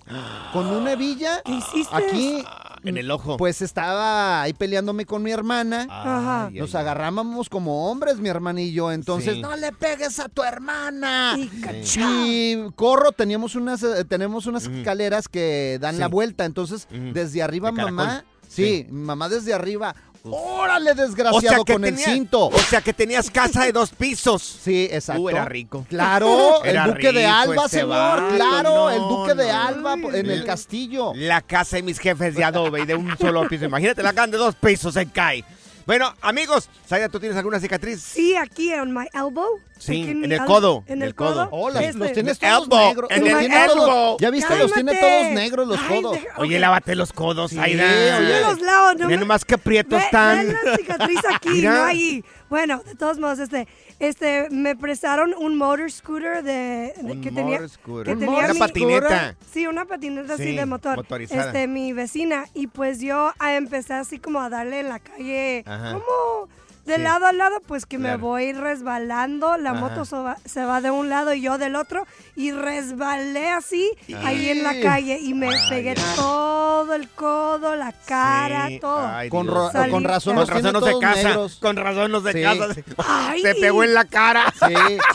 Con 0.52 0.66
una 0.66 0.92
hebilla. 0.92 1.40
¿Qué 1.44 1.52
hiciste? 1.52 1.96
Aquí, 1.96 2.44
en 2.84 2.96
el 2.98 3.10
ojo. 3.10 3.36
pues 3.38 3.60
estaba 3.62 4.42
ahí 4.42 4.52
peleándome 4.52 5.04
con 5.06 5.22
mi 5.22 5.30
hermana. 5.32 5.86
Ajá. 5.90 6.50
Nos 6.52 6.74
agarrábamos 6.74 7.48
como 7.48 7.90
hombres, 7.90 8.18
mi 8.18 8.28
hermana 8.28 8.60
y 8.60 8.72
yo. 8.72 8.92
Entonces, 8.92 9.34
Sí. 9.36 9.40
no 9.40 9.56
le 9.56 9.72
pegues 9.72 10.20
a 10.20 10.28
tu 10.28 10.42
hermana. 10.42 11.34
Y 11.38 11.48
cachá. 11.60 12.00
Y 12.26 12.70
corro, 12.76 13.12
teníamos 13.12 13.54
unas, 13.56 13.82
eh, 13.82 14.04
tenemos 14.04 14.46
unas 14.46 14.66
escaleras 14.66 15.26
que 15.26 15.78
dan 15.80 15.94
Sí. 15.94 16.00
la 16.00 16.08
vuelta. 16.08 16.44
Entonces, 16.44 16.86
desde 16.90 17.42
arriba, 17.42 17.70
De 17.70 17.76
caracol. 17.76 17.94
mamá. 17.94 18.24
Sí, 18.48 18.86
Sí. 18.86 18.86
mamá 18.90 19.28
desde 19.28 19.54
arriba. 19.54 19.94
¡Órale, 20.24 20.90
O 20.90 20.94
desgraciado, 20.94 21.40
sea, 21.40 21.64
que 21.64 21.72
con 21.72 21.84
el 21.84 21.96
cinto! 21.96 22.48
O 22.48 22.58
sea, 22.58 22.80
que 22.80 22.92
tenías 22.92 23.30
casa 23.30 23.64
de 23.64 23.72
dos 23.72 23.90
pisos. 23.90 24.42
Sí, 24.42 24.88
exacto. 24.90 25.22
Uh, 25.22 25.28
era 25.30 25.44
rico. 25.44 25.86
Claro, 25.88 26.62
Era 26.64 26.84
el 26.84 26.90
duque 26.94 27.12
de 27.12 27.20
rico 27.24 27.30
Alba, 27.34 27.64
ese 27.66 27.80
señor. 27.80 27.88
vato, 27.88 28.34
claro, 28.34 28.74
no, 28.74 28.90
el 28.90 28.98
duque 29.00 29.34
de 29.34 29.52
no. 29.52 29.62
Alba 29.62 29.94
en 29.94 30.30
el 30.30 30.44
castillo. 30.44 31.12
La 31.14 31.40
casa 31.40 31.76
de 31.76 31.82
mis 31.82 31.98
jefes 31.98 32.34
de 32.34 32.44
adobe 32.44 32.82
y 32.82 32.84
de 32.86 32.96
un 32.96 33.16
solo 33.16 33.48
piso. 33.48 33.64
Imagínate 33.64 34.02
la 34.02 34.12
casa 34.12 34.26
de 34.26 34.36
dos 34.38 34.54
pisos, 34.56 34.92
se 34.92 35.06
cae. 35.06 35.44
Bueno, 35.88 36.12
amigos, 36.20 36.68
Saida, 36.84 37.08
¿tú 37.08 37.18
tienes 37.18 37.38
alguna 37.38 37.58
cicatriz? 37.60 38.02
Sí, 38.02 38.36
aquí 38.36 38.70
en 38.74 38.92
my 38.92 39.06
elbow. 39.14 39.58
Sí, 39.78 40.02
en 40.10 40.30
el 40.32 40.44
codo, 40.44 40.84
En 40.86 41.00
el 41.02 41.14
codo. 41.14 41.44
Este. 41.80 41.96
los 41.98 42.12
tienes 42.12 42.38
todos 42.38 42.64
elbow, 42.64 42.88
negros. 42.88 43.10
en 43.10 43.26
el 43.26 43.38
tiene 43.38 43.66
todos- 43.66 43.88
elbow. 43.88 44.16
ya 44.20 44.30
viste, 44.30 44.58
los 44.58 44.72
tiene 44.72 44.96
todos 44.96 45.26
negros 45.32 45.66
los 45.68 45.78
Ay, 45.88 46.02
codos. 46.02 46.18
Oye, 46.36 46.58
lávate 46.58 46.94
los 46.94 47.12
codos, 47.14 47.52
Sí, 47.52 47.56
Saida. 47.56 48.18
oye. 48.18 48.40
Los 48.42 48.60
lados, 48.60 48.96
no 48.98 49.06
Mira 49.06 49.16
me- 49.20 49.24
nomás 49.24 49.44
qué 49.46 49.56
prietos 49.56 49.98
Ve- 50.00 50.04
están. 50.04 50.46
ve 50.48 50.56
la 50.64 50.76
cicatriz 50.76 51.20
aquí, 51.34 51.48
Mira. 51.48 51.72
no 51.74 51.84
ahí. 51.84 52.24
Bueno, 52.50 52.82
de 52.84 52.94
todos 52.96 53.18
modos, 53.18 53.38
este, 53.38 53.68
este, 54.00 54.48
me 54.50 54.74
prestaron 54.74 55.32
un 55.38 55.56
motor 55.56 55.88
scooter 55.92 56.42
de, 56.42 56.94
de- 57.00 57.12
Un 57.12 57.20
que 57.20 57.30
tenía, 57.30 57.60
motor 57.60 57.68
scooter. 57.68 58.04
que 58.06 58.12
Un 58.14 58.18
tenía 58.34 58.52
mi- 58.54 58.58
patineta. 58.58 59.36
Sí, 59.52 59.66
una 59.66 59.84
patineta 59.84 60.34
así 60.34 60.42
Sí, 60.42 60.56
de 60.56 60.66
motor. 60.66 60.96
motorizada. 60.96 61.46
Este, 61.46 61.68
mi 61.68 61.92
vecina 61.92 62.46
y 62.52 62.66
pues 62.66 63.00
yo 63.00 63.32
empecé 63.40 63.94
así 63.94 64.18
como 64.18 64.40
a 64.40 64.48
darle 64.50 64.80
en 64.80 64.88
la 64.88 64.98
calle, 64.98 65.62
Ajá. 65.66 65.77
Como 65.78 66.48
de 66.88 66.96
Sí. 66.96 67.02
lado 67.02 67.26
a 67.26 67.32
lado, 67.32 67.60
pues 67.66 67.86
que 67.86 67.98
me 67.98 68.16
voy 68.16 68.52
resbalando, 68.52 69.56
la 69.56 69.70
Ajá. 69.70 69.80
moto 69.80 70.04
se 70.04 70.16
va, 70.16 70.36
se 70.44 70.64
va 70.64 70.80
de 70.80 70.90
un 70.90 71.08
lado 71.08 71.32
y 71.34 71.40
yo 71.42 71.58
del 71.58 71.76
otro, 71.76 72.06
y 72.34 72.50
resbalé 72.50 73.50
así 73.50 73.88
ahí 74.24 74.48
en 74.48 74.62
la 74.64 74.80
calle 74.80 75.18
y 75.20 75.34
me 75.34 75.48
Ay, 75.54 75.68
pegué 75.68 75.94
todo 76.16 76.94
el 76.94 77.08
codo, 77.10 77.76
la 77.76 77.92
cara, 78.06 78.66
Sí, 78.68 78.80
todo. 78.80 79.06
ay, 79.06 79.28
Con, 79.28 79.44
Dios. 79.46 79.54
ro- 79.56 79.70
Salí- 79.72 79.90
con 79.90 80.04
razón 80.04 80.34
Con 80.36 80.46
razón 80.48 80.72
no 80.72 80.80
se 80.80 80.98
casa. 80.98 81.22
negros. 81.22 81.58
Con 81.60 81.76
razón 81.76 82.10
no 82.10 82.20
se 82.22 82.32
Sí. 82.32 82.42
casa. 82.42 82.66
Ay. 83.06 83.42
Te 83.42 83.54
pegó 83.54 83.84
en 83.84 83.94
la 83.94 84.04
cara. 84.04 84.52
Sí. 84.58 84.74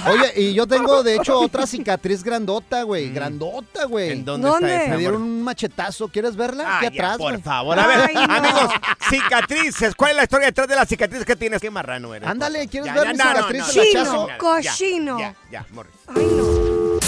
Oye, 0.10 0.34
y 0.42 0.54
yo 0.54 0.68
tengo, 0.68 1.04
de 1.04 1.16
hecho, 1.16 1.40
otra 1.40 1.66
cicatriz 1.68 2.24
grandota, 2.24 2.84
güey. 2.84 3.12
Grandota, 3.12 3.86
güey. 3.86 4.10
Mm. 4.10 4.12
¿En 4.14 4.26
dónde, 4.26 4.48
¿Dónde? 4.48 4.72
está 4.72 4.84
esa? 4.84 4.92
Me 4.94 4.98
dieron 5.00 5.22
un 5.22 5.44
machetazo. 5.44 6.08
¿Quieres 6.08 6.36
verla? 6.36 6.78
Aquí 6.78 6.86
ya, 6.96 7.04
atrás, 7.06 7.18
por 7.18 7.42
favor. 7.42 7.80
A 7.80 7.88
ver, 7.88 8.12
Ay, 8.16 8.28
no. 8.28 8.34
amigos, 8.34 8.72
cicatrices. 9.10 9.96
¿Cuál 9.96 10.12
es 10.12 10.18
la 10.18 10.24
historia 10.24 10.46
detrás 10.48 10.68
de 10.68 10.76
la 10.76 10.86
cicatriz 10.86 11.26
que 11.26 11.36
tienes? 11.36 11.63
Qué 11.64 11.72
marrano 11.72 12.14
eres. 12.14 12.28
Ándale. 12.28 12.68
¿quieres 12.68 12.88
Ya, 12.88 12.94
ver 12.94 13.04
ya, 13.06 13.12
mi 13.14 13.18
no, 13.18 13.24
no, 13.24 13.50
no. 13.50 13.70
Chino, 13.72 14.28
cochino. 14.38 15.18
Ya, 15.18 15.34
ya, 15.50 15.66
Morris. 15.72 15.94
Ay, 16.14 16.28
no. 16.36 17.00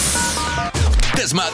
Desmad, 1.18 1.50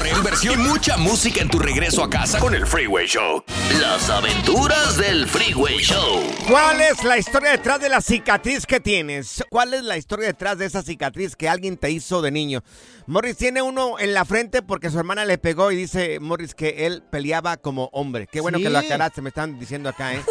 cotorreo, 0.00 0.18
inversión 0.18 0.60
y 0.60 0.68
mucha 0.68 0.96
música 0.96 1.40
en 1.42 1.48
tu 1.48 1.58
regreso 1.58 2.02
a 2.02 2.08
casa 2.10 2.38
con 2.38 2.54
el 2.54 2.66
Freeway 2.66 3.06
Show. 3.06 3.42
Las 3.80 4.08
aventuras 4.08 4.96
del 4.96 5.26
Freeway 5.26 5.78
Show. 5.78 6.22
¿Cuál 6.48 6.80
es 6.80 7.04
la 7.04 7.18
historia 7.18 7.50
detrás 7.50 7.80
de 7.80 7.88
la 7.88 8.00
cicatriz 8.00 8.66
que 8.66 8.80
tienes? 8.80 9.44
¿Cuál 9.50 9.74
es 9.74 9.82
la 9.84 9.96
historia 9.96 10.26
detrás 10.28 10.58
de 10.58 10.66
esa 10.66 10.82
cicatriz 10.82 11.36
que 11.36 11.48
alguien 11.48 11.76
te 11.76 11.90
hizo 11.90 12.22
de 12.22 12.30
niño? 12.30 12.62
Morris 13.06 13.36
tiene 13.36 13.60
uno 13.60 13.98
en 13.98 14.14
la 14.14 14.24
frente 14.24 14.62
porque 14.62 14.88
su 14.90 14.98
hermana 14.98 15.24
le 15.24 15.36
pegó 15.36 15.72
y 15.72 15.76
dice 15.76 16.20
Morris 16.20 16.54
que 16.54 16.86
él 16.86 17.02
peleaba 17.10 17.56
como 17.56 17.86
hombre. 17.92 18.28
Qué 18.30 18.40
bueno 18.40 18.58
Sí. 18.58 18.64
que 18.64 18.70
lo 18.70 18.78
aclaraste, 18.78 19.20
me 19.22 19.30
están 19.30 19.58
diciendo 19.58 19.88
acá, 19.88 20.14
¿eh? 20.14 20.22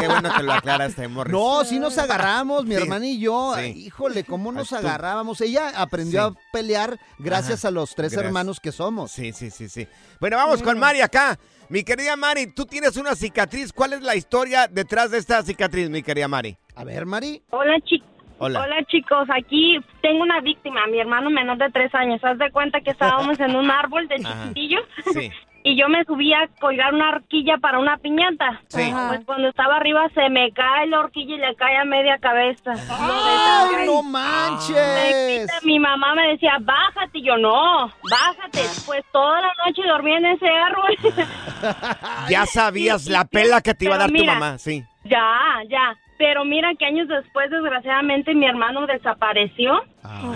Qué 0.00 0.08
bueno 0.08 0.32
que 0.34 0.42
lo 0.42 0.52
aclaraste, 0.54 1.06
Morris. 1.08 1.32
No, 1.32 1.64
sí 1.64 1.78
nos 1.78 1.98
agarramos, 1.98 2.64
mi 2.64 2.74
Sí. 2.76 2.82
hermana 2.82 3.06
y 3.06 3.18
yo. 3.20 3.54
Sí. 3.58 3.64
Híjole, 3.86 4.24
cómo 4.24 4.52
nos 4.52 4.72
agarrábamos. 4.72 5.40
Ella 5.42 5.70
aprendió 5.76 6.30
Sí. 6.30 6.34
a 6.38 6.52
pelear 6.52 6.98
gracias 7.18 7.60
Ajá, 7.60 7.68
a 7.68 7.70
los 7.72 7.90
tres 7.94 8.12
gracias. 8.12 8.24
hermanos 8.26 8.58
que 8.60 8.72
somos. 8.88 9.10
Sí, 9.10 9.32
sí, 9.32 9.50
sí, 9.50 9.68
sí. 9.68 9.86
Bueno, 10.18 10.36
vamos 10.36 10.62
con 10.62 10.78
Mari 10.78 11.02
acá. 11.02 11.38
Mi 11.68 11.82
querida 11.84 12.16
Mari, 12.16 12.46
tú 12.54 12.64
tienes 12.64 12.96
una 12.96 13.14
cicatriz. 13.14 13.72
¿Cuál 13.72 13.92
es 13.92 14.02
la 14.02 14.16
historia 14.16 14.66
detrás 14.66 15.10
de 15.10 15.18
esta 15.18 15.42
cicatriz, 15.42 15.90
mi 15.90 16.02
querida 16.02 16.26
Mari? 16.26 16.56
A 16.74 16.84
ver, 16.84 17.04
Mari. 17.04 17.42
Hola, 17.50 17.78
chicos. 17.84 18.08
Hola. 18.40 18.62
Hola 18.62 18.76
chicos, 18.86 19.26
aquí 19.36 19.80
tengo 20.00 20.22
una 20.22 20.40
víctima, 20.40 20.86
mi 20.86 21.00
hermano 21.00 21.28
menor 21.28 21.58
de 21.58 21.70
tres 21.70 21.92
años. 21.92 22.20
Haz 22.22 22.38
de 22.38 22.52
cuenta 22.52 22.80
que 22.80 22.92
estábamos 22.92 23.38
en 23.40 23.56
un 23.56 23.68
árbol 23.68 24.06
de 24.06 24.14
chiquitillos 24.16 24.82
Sí. 25.12 25.28
Y 25.70 25.76
yo 25.78 25.88
me 25.88 26.02
subí 26.04 26.32
a 26.32 26.48
colgar 26.60 26.94
una 26.94 27.10
horquilla 27.10 27.58
para 27.58 27.78
una 27.78 27.96
piñata. 27.98 28.60
Sí. 28.68 28.90
Pues 29.08 29.20
cuando 29.26 29.48
estaba 29.48 29.76
arriba 29.76 30.08
se 30.14 30.28
me 30.30 30.50
cae 30.52 30.86
la 30.86 31.00
horquilla 31.00 31.34
y 31.34 31.38
le 31.38 31.54
cae 31.56 31.76
a 31.76 31.84
media 31.84 32.16
cabeza. 32.18 32.72
¡Ay, 32.90 33.86
no 33.86 34.02
Me 34.02 34.10
manches! 34.10 35.42
quita, 35.42 35.54
Mi 35.64 35.78
mamá 35.78 36.14
me 36.14 36.28
decía, 36.28 36.52
bájate. 36.60 37.18
Y 37.18 37.26
yo, 37.26 37.36
no, 37.36 37.86
bájate. 38.10 38.60
Pues 38.86 39.04
toda 39.12 39.40
la 39.42 39.52
noche 39.66 39.82
dormí 39.86 40.12
en 40.12 40.26
ese 40.26 40.48
árbol. 40.48 40.96
Ya 42.28 42.46
sabías 42.46 43.06
la 43.06 43.24
pela 43.24 43.60
que 43.60 43.74
te 43.74 43.86
iba 43.86 43.94
a 43.96 43.98
dar 43.98 44.10
tu 44.10 44.24
mamá, 44.24 44.58
sí. 44.58 44.84
ya, 45.04 45.60
ya. 45.68 45.96
Pero 46.18 46.44
mira 46.44 46.74
que 46.76 46.84
años 46.84 47.06
después, 47.06 47.48
desgraciadamente, 47.48 48.34
mi 48.34 48.44
hermano 48.46 48.86
desapareció. 48.86 49.80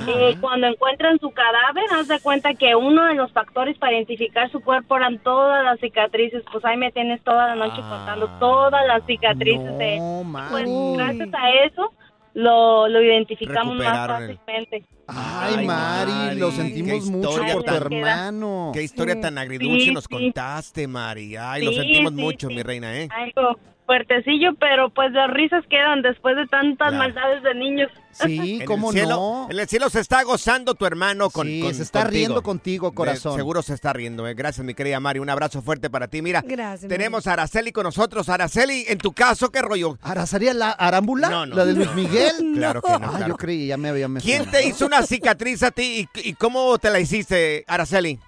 Eh, 0.07 0.37
cuando 0.41 0.69
encuentran 0.69 1.19
su 1.19 1.31
cadáver, 1.33 1.85
haz 1.93 2.07
de 2.07 2.21
cuenta 2.21 2.55
que 2.55 2.77
uno 2.77 3.05
de 3.07 3.15
los 3.15 3.33
factores 3.33 3.77
para 3.79 3.95
identificar 3.95 4.49
su 4.51 4.61
cuerpo 4.61 4.97
eran 4.97 5.19
todas 5.19 5.65
las 5.65 5.81
cicatrices. 5.81 6.45
Pues 6.53 6.65
ahí 6.65 6.77
me 6.77 6.93
tienes 6.93 7.21
toda 7.25 7.49
la 7.49 7.55
noche 7.57 7.81
contando 7.81 8.29
todas 8.39 8.87
las 8.87 9.05
cicatrices 9.07 9.77
de 9.79 9.97
No, 9.99 10.23
Pues 10.51 10.69
Mari. 10.69 10.97
gracias 10.97 11.29
a 11.35 11.51
eso 11.65 11.91
lo, 12.35 12.87
lo 12.89 13.03
identificamos 13.03 13.75
más 13.77 14.09
el- 14.09 14.37
fácilmente. 14.37 14.85
Ay, 15.09 15.55
Ay, 15.59 15.67
Mari, 15.67 16.13
Mari, 16.13 16.39
lo 16.39 16.53
sentimos 16.53 17.05
mucho 17.07 17.31
historia 17.31 17.53
por 17.55 17.65
tu 17.65 17.75
hermano. 17.75 18.71
Qué 18.73 18.83
historia 18.83 19.21
tan 19.21 19.37
agridulce 19.39 19.87
Sí, 19.87 19.93
nos 19.93 20.05
sí. 20.05 20.09
contaste, 20.15 20.87
Mari. 20.87 21.37
Ay, 21.37 21.65
lo 21.65 21.73
sentimos 21.73 22.13
sí, 22.15 22.21
mucho, 22.21 22.49
sí. 22.49 22.55
mi 22.55 22.63
reina, 22.63 22.97
¿eh? 22.99 23.09
Algo 23.11 23.59
fuertecillo, 23.85 24.55
pero 24.61 24.91
pues 24.91 25.11
las 25.13 25.29
risas 25.31 25.65
quedan 25.69 26.03
después 26.03 26.37
de 26.37 26.47
tantas 26.47 26.91
Claro. 26.91 26.99
maldades 26.99 27.43
de 27.43 27.55
niños. 27.55 27.91
Sí, 28.13 28.61
cómo 28.67 28.91
el 28.91 28.97
cielo, 28.99 29.17
no. 29.17 29.49
En 29.51 29.59
el 29.59 29.67
cielo 29.69 29.91
se 29.91 29.99
está 30.01 30.23
gozando 30.23 30.75
tu 30.75 30.87
hermano 30.87 31.31
con 31.31 31.47
Sí, 31.47 31.61
con- 31.63 31.75
se 31.75 31.83
está 31.83 32.01
contigo. 32.03 32.17
riendo 32.19 32.43
contigo, 32.43 32.91
De- 32.91 32.95
corazón. 32.95 33.37
seguro 33.37 33.61
se 33.63 33.75
está 33.75 33.93
riendo. 33.93 34.27
eh. 34.29 34.35
Gracias, 34.35 34.65
mi 34.65 34.75
querida 34.75 35.01
Mari. 35.01 35.19
Un 35.19 35.29
abrazo 35.31 35.63
fuerte 35.63 35.91
para 35.91 36.09
ti. 36.09 36.23
Mira, 36.23 36.43
Gracias. 36.47 36.89
tenemos 36.89 37.27
a 37.27 37.33
Araceli 37.33 37.73
con 37.73 37.85
nosotros. 37.85 38.29
Araceli, 38.29 38.85
en 38.89 38.99
tu 38.99 39.13
caso, 39.13 39.51
¿qué 39.51 39.61
rollo? 39.63 39.99
¿Arazaría 40.03 40.55
la 40.55 40.71
arámbula? 40.71 41.29
No, 41.29 41.47
no. 41.47 41.57
¿La 41.57 41.65
de 41.65 41.73
Luis 41.75 41.93
Miguel? 41.95 42.33
Claro 42.55 42.83
que 42.83 42.91
no. 42.99 42.99
Ah, 43.03 43.11
claro. 43.17 43.29
yo 43.29 43.37
creí, 43.37 43.67
ya 43.67 43.77
me 43.77 43.89
había 43.89 44.09
¿Quién 44.23 44.49
te 44.51 44.67
hizo 44.67 44.89
una 44.93 45.03
cicatriz 45.07 45.63
a 45.63 45.71
ti 45.71 46.07
y, 46.15 46.29
y 46.31 46.35
cómo 46.35 46.77
te 46.79 46.91
la 46.91 47.01
hiciste, 47.01 47.65
Araceli? 47.67 48.19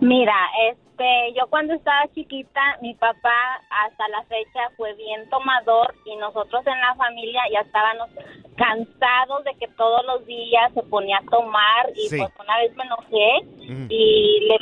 Mira, 0.00 0.34
este, 0.70 1.34
yo 1.36 1.46
cuando 1.48 1.74
estaba 1.74 2.06
chiquita, 2.14 2.60
mi 2.82 2.94
papá 2.94 3.34
hasta 3.70 4.08
la 4.08 4.22
fecha 4.24 4.60
fue 4.76 4.94
bien 4.94 5.28
tomador 5.30 5.94
y 6.06 6.16
nosotros 6.16 6.66
en 6.66 6.78
la 6.80 6.94
familia 6.94 7.40
ya 7.52 7.60
estábamos 7.60 8.08
cansados 8.56 9.44
de 9.44 9.54
que 9.58 9.68
todos 9.76 10.04
los 10.06 10.24
días 10.26 10.72
se 10.74 10.82
ponía 10.84 11.18
a 11.18 11.30
tomar 11.30 11.90
y 11.94 12.08
Sí. 12.08 12.18
pues 12.18 12.30
una 12.38 12.56
vez 12.58 12.76
me 12.76 12.84
enojé 12.84 13.72
Mm. 13.72 13.86
y 13.90 14.40
le, 14.48 14.58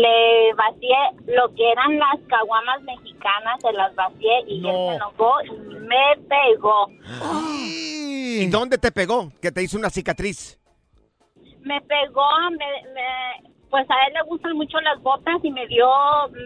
le 0.00 0.54
vacié 0.54 0.96
lo 1.26 1.54
que 1.54 1.70
eran 1.72 1.98
las 1.98 2.18
caguamas 2.28 2.80
mexicanas, 2.82 3.60
se 3.60 3.72
las 3.72 3.94
vacié 3.94 4.40
y 4.46 4.58
él 4.66 4.74
se 4.74 4.94
enojó 4.96 5.32
y 5.44 5.50
me 5.50 6.16
pegó. 6.28 6.88
¿Y 8.42 8.46
dónde 8.46 8.78
te 8.78 8.90
pegó? 8.92 9.32
Que 9.40 9.50
te 9.52 9.62
hizo 9.62 9.76
una 9.78 9.90
cicatriz. 9.90 10.58
me 11.62 11.80
pegó, 11.82 12.26
me, 12.50 12.92
me- 12.94 13.50
pues 13.68 13.84
a 13.90 13.94
él 14.06 14.14
le 14.14 14.22
gustan 14.28 14.56
mucho 14.56 14.80
las 14.80 15.02
botas 15.02 15.34
y 15.42 15.50
me 15.50 15.66
dio, 15.66 15.88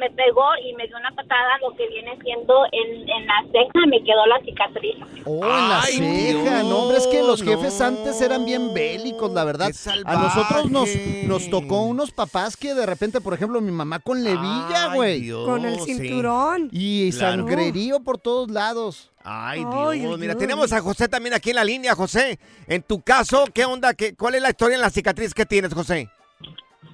me 0.00 0.10
pegó 0.10 0.42
y 0.64 0.74
me 0.74 0.86
dio 0.88 0.96
una 0.96 1.10
patada 1.14 1.58
lo 1.60 1.76
que 1.76 1.86
viene 1.86 2.18
siendo 2.24 2.64
en, 2.72 3.06
en 3.08 3.26
la 3.26 3.42
ceja, 3.52 3.86
me 3.86 4.02
quedó 4.02 4.24
la 4.26 4.40
cicatriz. 4.42 4.96
Oh, 5.26 5.44
en 5.44 5.68
la 5.68 5.82
Ay, 5.82 5.92
ceja. 5.98 6.62
No, 6.62 6.78
hombre, 6.78 6.96
es 6.96 7.06
que 7.06 7.22
los 7.22 7.42
no. 7.42 7.50
jefes 7.50 7.78
antes 7.82 8.20
eran 8.22 8.46
bien 8.46 8.72
bélicos, 8.72 9.30
la 9.32 9.44
verdad. 9.44 9.70
A 10.06 10.14
nosotros 10.16 10.70
nos, 10.70 10.88
nos 11.26 11.50
tocó 11.50 11.82
unos 11.82 12.10
papás 12.10 12.56
que 12.56 12.72
de 12.74 12.86
repente, 12.86 13.20
por 13.20 13.34
ejemplo, 13.34 13.60
mi 13.60 13.70
mamá 13.70 13.98
con 14.00 14.24
levilla, 14.24 14.94
güey. 14.94 15.30
Con 15.30 15.66
el 15.66 15.78
sí. 15.80 15.94
cinturón. 15.96 16.70
Y 16.72 17.12
Claro. 17.12 17.36
sangrerío 17.46 18.00
por 18.00 18.16
todos 18.16 18.50
lados. 18.50 19.09
Ay, 19.22 19.62
Ay, 19.70 20.00
Dios. 20.00 20.18
Mira, 20.18 20.34
tenemos 20.34 20.72
a 20.72 20.80
José 20.80 21.08
también 21.08 21.34
aquí 21.34 21.50
en 21.50 21.56
la 21.56 21.64
línea, 21.64 21.94
José. 21.94 22.38
En 22.66 22.82
tu 22.82 23.02
caso, 23.02 23.44
¿qué 23.52 23.64
onda? 23.64 23.92
¿Qué, 23.94 24.14
¿Cuál 24.16 24.34
es 24.36 24.42
la 24.42 24.50
historia 24.50 24.76
en 24.76 24.80
la 24.80 24.90
cicatriz 24.90 25.34
que 25.34 25.44
tienes, 25.44 25.74
José? 25.74 26.08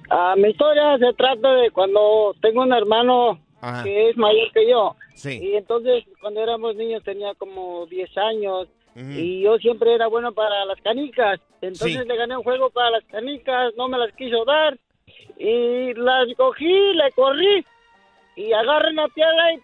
Ah, 0.09 0.35
mi 0.37 0.49
historia 0.49 0.97
se 0.97 1.13
trata 1.13 1.53
de 1.53 1.71
cuando 1.71 2.33
tengo 2.41 2.61
un 2.63 2.73
hermano 2.73 3.39
Ajá. 3.61 3.83
que 3.83 4.09
es 4.09 4.17
mayor 4.17 4.51
que 4.53 4.69
yo. 4.69 4.95
Sí. 5.15 5.39
Y 5.41 5.55
entonces, 5.55 6.03
cuando 6.21 6.41
éramos 6.41 6.75
niños, 6.75 7.03
tenía 7.03 7.33
como 7.35 7.85
10 7.87 8.09
años. 8.17 8.67
Y 8.99 9.43
yo 9.43 9.57
siempre 9.59 9.93
era 9.93 10.07
bueno 10.07 10.31
para 10.31 10.65
las 10.65 10.81
canicas. 10.81 11.39
Entonces 11.61 11.99
Sí. 12.01 12.07
le 12.07 12.17
gané 12.17 12.35
un 12.35 12.41
juego 12.43 12.71
para 12.71 12.89
las 12.89 13.03
canicas, 13.05 13.71
no 13.77 13.87
me 13.87 13.97
las 13.99 14.11
quiso 14.13 14.43
dar. 14.43 14.75
Y 15.37 15.93
las 15.93 16.25
cogí, 16.35 16.65
le 16.95 17.11
corrí. 17.11 17.63
Y 18.35 18.51
agarré 18.53 18.89
una 18.91 19.07
piedra 19.09 19.53
y 19.53 19.59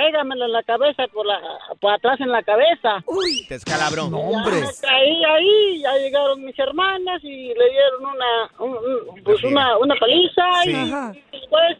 pégamela 0.00 0.46
en 0.46 0.52
la 0.52 0.62
cabeza, 0.62 1.06
por, 1.12 1.26
la, 1.26 1.38
por 1.80 1.92
atrás 1.92 2.18
en 2.20 2.30
la 2.30 2.42
cabeza. 2.42 3.02
Uy. 3.06 3.44
Te 3.48 3.56
escalabró. 3.56 4.08
No, 4.08 4.18
hombre. 4.18 4.60
Caí 4.80 5.24
ahí, 5.24 5.80
ya 5.82 5.92
llegaron 5.98 6.42
mis 6.44 6.58
hermanas 6.58 7.22
y 7.22 7.48
le 7.54 7.70
dieron 7.70 8.06
una, 8.06 8.30
un- 8.60 8.78
un- 9.10 9.22
pues 9.24 9.42
una, 9.44 9.76
una 9.78 9.94
paliza 9.96 10.42
Sí. 10.64 10.70
y 10.70 10.74
Ajá. 10.74 11.12
después 11.32 11.76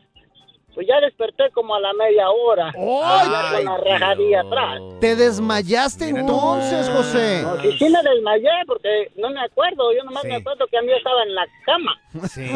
pues 0.74 0.86
ya 0.86 1.00
desperté 1.00 1.50
como 1.52 1.74
a 1.74 1.80
la 1.80 1.92
media 1.94 2.30
hora. 2.30 2.66
¡Ay! 2.68 3.56
con 3.56 3.64
la 3.64 3.76
rajadilla 3.78 4.40
atrás. 4.40 4.80
Te 5.00 5.16
desmayaste 5.16 6.06
Mira 6.06 6.20
entonces. 6.20 6.88
José. 6.90 7.42
No, 7.42 7.60
sí, 7.60 7.72
sí 7.78 7.88
me 7.90 8.02
desmayé 8.02 8.50
porque 8.66 9.10
no 9.16 9.30
me 9.30 9.40
acuerdo, 9.40 9.92
yo 9.92 10.02
nomás 10.04 10.22
Sí. 10.22 10.28
me 10.28 10.36
acuerdo 10.36 10.66
que 10.70 10.78
a 10.78 10.82
mí 10.82 10.92
estaba 10.92 11.22
en 11.22 11.34
la 11.34 11.46
cama. 11.66 12.00
Sí. 12.28 12.50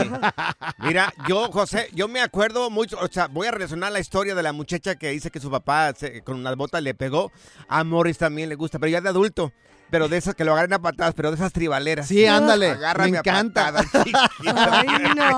Mira, 0.79 1.13
yo, 1.29 1.51
José, 1.53 1.89
yo 1.95 2.09
me 2.09 2.21
acuerdo 2.21 2.71
mucho, 2.71 2.99
o 3.01 3.07
sea, 3.09 3.27
voy 3.29 3.47
a 3.47 3.51
relacionar 3.51 3.93
la 3.93 4.01
historia 4.01 4.35
de 4.35 4.43
la 4.43 4.53
muchacha 4.53 4.97
que 4.97 5.11
dice 5.11 5.31
que 5.31 5.41
su 5.41 5.51
papá 5.51 5.93
se- 5.95 6.23
con 6.23 6.37
unas 6.37 6.57
botas 6.57 6.83
le 6.83 6.95
pegó. 6.95 7.31
A 7.69 7.85
Morris 7.85 8.19
también 8.19 8.49
le 8.49 8.55
gusta, 8.55 8.79
pero 8.79 8.91
ya 8.91 9.01
de 9.01 9.09
adulto. 9.09 9.53
Pero 9.95 10.09
de 10.09 10.17
esas 10.17 10.35
que 10.35 10.45
lo 10.45 10.55
agarran 10.55 10.73
a 10.73 10.79
patadas, 10.81 11.15
pero 11.15 11.31
de 11.31 11.37
esas 11.37 11.53
tribaleras. 11.53 12.09
Sí, 12.09 12.27
ándale. 12.27 12.71
Agárrame 12.71 13.13
Me 13.13 13.17
a 13.19 13.21
encanta. 13.21 13.73
patadas. 13.73 13.87
Ay, 14.45 14.89
no. 15.15 15.37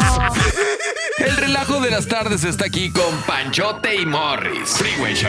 El 1.18 1.36
relajo 1.36 1.78
de 1.82 1.90
las 1.90 2.06
tardes 2.08 2.42
está 2.42 2.64
aquí 2.64 2.90
con 2.90 3.14
Panchote 3.26 3.94
y 3.96 4.06
Morris. 4.06 4.70
Freeway 4.70 5.14
Show. 5.14 5.28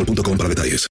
boostmobile.com 0.05 0.37
para 0.37 0.49
detalles. 0.49 0.87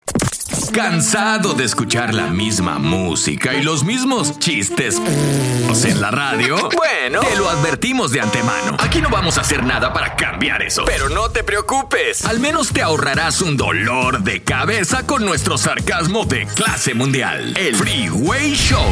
¿Cansado 0.72 1.54
de 1.54 1.64
escuchar 1.64 2.14
la 2.14 2.28
misma 2.28 2.78
música 2.78 3.54
y 3.54 3.62
los 3.62 3.84
mismos 3.84 4.38
chistes 4.38 5.00
en 5.84 6.00
la 6.00 6.10
radio? 6.10 6.68
Bueno, 6.76 7.20
te 7.20 7.36
lo 7.36 7.48
advertimos 7.48 8.12
de 8.12 8.20
antemano. 8.20 8.76
Aquí 8.78 9.00
no 9.00 9.08
vamos 9.10 9.38
a 9.38 9.40
hacer 9.40 9.64
nada 9.64 9.92
para 9.92 10.16
cambiar 10.16 10.62
eso. 10.62 10.84
Pero 10.84 11.08
no 11.08 11.30
te 11.30 11.42
preocupes. 11.42 12.24
Al 12.24 12.40
menos 12.40 12.72
te 12.72 12.82
ahorrarás 12.82 13.40
un 13.40 13.56
dolor 13.56 14.22
de 14.22 14.42
cabeza 14.42 15.06
con 15.06 15.24
nuestro 15.24 15.58
sarcasmo 15.58 16.24
de 16.24 16.46
clase 16.46 16.94
mundial. 16.94 17.56
El 17.56 17.74
Freeway 17.74 18.54
Show. 18.54 18.90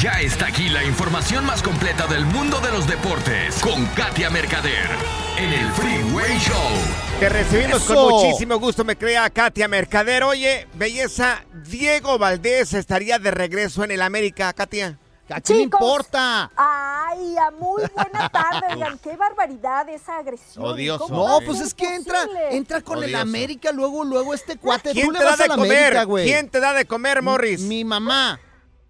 Ya 0.00 0.20
está 0.20 0.46
aquí 0.46 0.68
la 0.68 0.84
información 0.84 1.46
más 1.46 1.62
completa 1.62 2.06
del 2.06 2.26
mundo 2.26 2.60
de 2.60 2.70
los 2.70 2.86
deportes 2.86 3.54
con 3.60 3.86
Katia 3.86 4.30
Mercader 4.30 4.90
en 5.38 5.52
el 5.52 5.72
Freeway 5.72 6.38
Show. 6.38 7.13
Te 7.24 7.30
recibimos 7.30 7.82
Eso. 7.82 7.94
con 7.94 8.10
muchísimo 8.10 8.58
gusto, 8.58 8.84
me 8.84 8.98
crea 8.98 9.30
Katia 9.30 9.66
Mercader. 9.66 10.24
Oye, 10.24 10.68
belleza, 10.74 11.42
Diego 11.66 12.18
Valdés 12.18 12.74
estaría 12.74 13.18
de 13.18 13.30
regreso 13.30 13.82
en 13.82 13.92
el 13.92 14.02
América, 14.02 14.52
Katia. 14.52 14.98
¿A 15.30 15.40
quién 15.40 15.56
le 15.56 15.64
importa? 15.64 16.50
Ay, 16.54 17.34
a 17.38 17.50
muy 17.50 17.82
buena 17.94 18.28
tarde, 18.28 18.66
oigan, 18.74 18.98
qué 18.98 19.16
barbaridad 19.16 19.88
esa 19.88 20.18
agresión. 20.18 20.66
Odioso. 20.66 21.04
¿Cómo 21.06 21.24
va 21.24 21.30
No, 21.30 21.46
pues 21.46 21.62
es 21.62 21.72
que 21.72 21.94
entra, 21.94 22.26
entra 22.50 22.82
con 22.82 23.02
el. 23.02 23.14
América, 23.14 23.72
luego, 23.72 24.04
luego 24.04 24.34
este 24.34 24.58
cuate. 24.58 24.92
¿Quién 24.92 25.06
Tú 25.06 25.12
te 25.14 25.18
le 25.20 25.24
da 25.24 25.30
vas 25.30 25.38
de 25.38 25.44
al 25.44 25.52
América, 25.52 25.90
comer? 25.92 26.06
güey. 26.06 26.26
¿Quién 26.26 26.50
te 26.50 26.60
da 26.60 26.74
de 26.74 26.84
comer, 26.84 27.22
Morris? 27.22 27.62
Mi 27.62 27.86
mamá. 27.86 28.38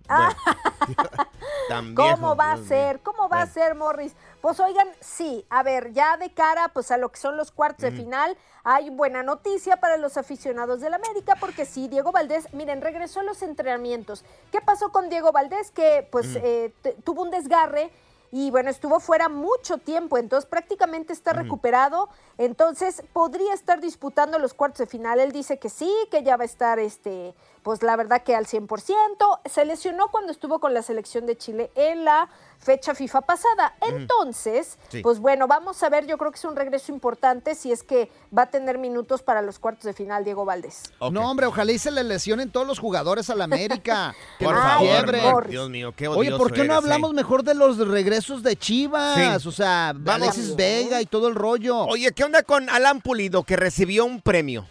Tan 1.69 1.95
¿Cómo 1.95 2.37
va 2.37 2.53
a 2.53 2.59
ser? 2.59 3.01
¿Cómo 3.01 3.29
va 3.29 3.43
a 3.43 3.47
ser, 3.47 3.75
Morris? 3.75 4.13
Pues 4.45 4.61
oigan, 4.61 4.87
sí, 5.01 5.47
a 5.49 5.63
ver, 5.63 5.95
ya 5.95 6.19
de 6.19 6.31
cara 6.35 6.69
pues 6.69 6.91
a 6.91 6.99
lo 6.99 7.09
que 7.11 7.19
son 7.19 7.39
los 7.39 7.51
cuartos 7.51 7.81
de 7.81 7.93
final, 7.93 8.37
hay 8.63 8.91
buena 8.91 9.23
noticia 9.23 9.79
para 9.79 9.97
los 9.97 10.19
aficionados 10.19 10.83
del 10.83 10.93
América, 10.93 11.35
porque 11.41 11.65
sí, 11.65 11.89
Diego 11.89 12.13
Valdés, 12.13 12.53
miren, 12.53 12.83
regresó 12.83 13.21
a 13.21 13.23
los 13.23 13.41
entrenamientos. 13.41 14.23
¿Qué 14.53 14.61
pasó 14.61 14.93
con 14.93 15.09
Diego 15.09 15.33
Valdés? 15.33 15.71
Que 15.71 16.07
pues 16.13 16.37
eh, 16.37 16.75
t- 16.83 16.93
tuvo 17.05 17.23
un 17.23 17.31
desgarre 17.31 17.91
y 18.33 18.51
bueno, 18.51 18.69
estuvo 18.69 19.01
fuera 19.01 19.31
mucho 19.31 19.79
tiempo, 19.79 20.19
entonces 20.19 20.45
prácticamente 20.51 21.13
está 21.15 21.33
recuperado, 21.33 22.09
entonces 22.37 23.03
podría 23.15 23.55
estar 23.55 23.81
disputando 23.81 24.39
los 24.39 24.53
cuartos 24.53 24.81
de 24.81 24.87
final. 24.87 25.21
Él 25.21 25.33
dice 25.33 25.59
que 25.59 25.71
sí, 25.71 25.91
que 26.11 26.23
ya 26.23 26.37
va 26.37 26.43
a 26.43 26.47
estar, 26.47 26.79
este, 26.81 27.33
pues 27.63 27.83
la 27.85 27.95
verdad 27.97 28.23
que 28.25 28.35
al 28.35 28.47
100%. 28.47 29.41
Se 29.49 29.65
lesionó 29.65 30.09
cuando 30.09 30.33
estuvo 30.33 30.59
con 30.59 30.75
la 30.75 30.83
selección 30.83 31.27
de 31.27 31.39
Chile 31.39 31.71
en 31.77 32.05
la 32.05 32.29
fecha 32.65 32.95
FIFA 32.95 33.21
pasada. 33.23 33.75
Entonces, 33.81 34.79
Sí. 34.89 35.01
pues 35.03 35.19
bueno, 35.21 35.47
vamos 35.47 35.83
a 35.83 35.89
ver, 35.89 36.07
yo 36.07 36.19
creo 36.19 36.31
que 36.31 36.39
es 36.39 36.45
un 36.45 36.57
regreso 36.57 36.93
importante 36.93 37.55
si 37.55 37.71
es 37.73 37.83
que 37.83 38.11
va 38.37 38.43
a 38.43 38.47
tener 38.51 38.79
minutos 38.79 39.23
para 39.23 39.43
los 39.43 39.59
cuartos 39.59 39.85
de 39.85 39.93
final 39.93 40.25
Diego 40.25 40.45
Valdés. 40.45 40.83
No, 41.13 41.31
hombre, 41.31 41.47
ojalá 41.47 41.73
y 41.73 41.79
se 41.79 41.91
le 41.91 42.03
lesionen 42.05 42.51
todos 42.51 42.67
los 42.67 42.79
jugadores 42.79 43.31
al 43.31 43.43
América. 43.43 44.15
que 44.39 44.45
Por 44.45 44.57
favor. 44.57 45.49
Dios 45.49 45.71
mío, 45.71 45.93
qué 45.97 46.09
Oye, 46.09 46.21
odioso 46.31 46.39
¿por 46.39 46.53
qué 46.53 46.65
no 46.65 46.75
hablamos 46.75 47.13
mejor 47.13 47.45
de 47.45 47.55
los 47.55 47.79
regresos 47.79 48.43
de 48.43 48.57
Chivas? 48.57 49.15
Sí. 49.43 49.49
O 49.49 49.53
sea, 49.53 49.93
Vamos. 49.95 50.23
Alexis 50.23 50.57
Vega 50.57 51.01
y 51.01 51.07
todo 51.07 51.29
el 51.29 51.35
rollo. 51.35 51.81
Oye, 51.85 52.13
¿qué 52.13 52.25
onda 52.25 52.43
con 52.43 52.69
Alan 52.71 53.01
Pulido 53.01 53.43
que 53.45 53.57
recibió 53.57 54.05
un 54.05 54.21
premio? 54.21 54.67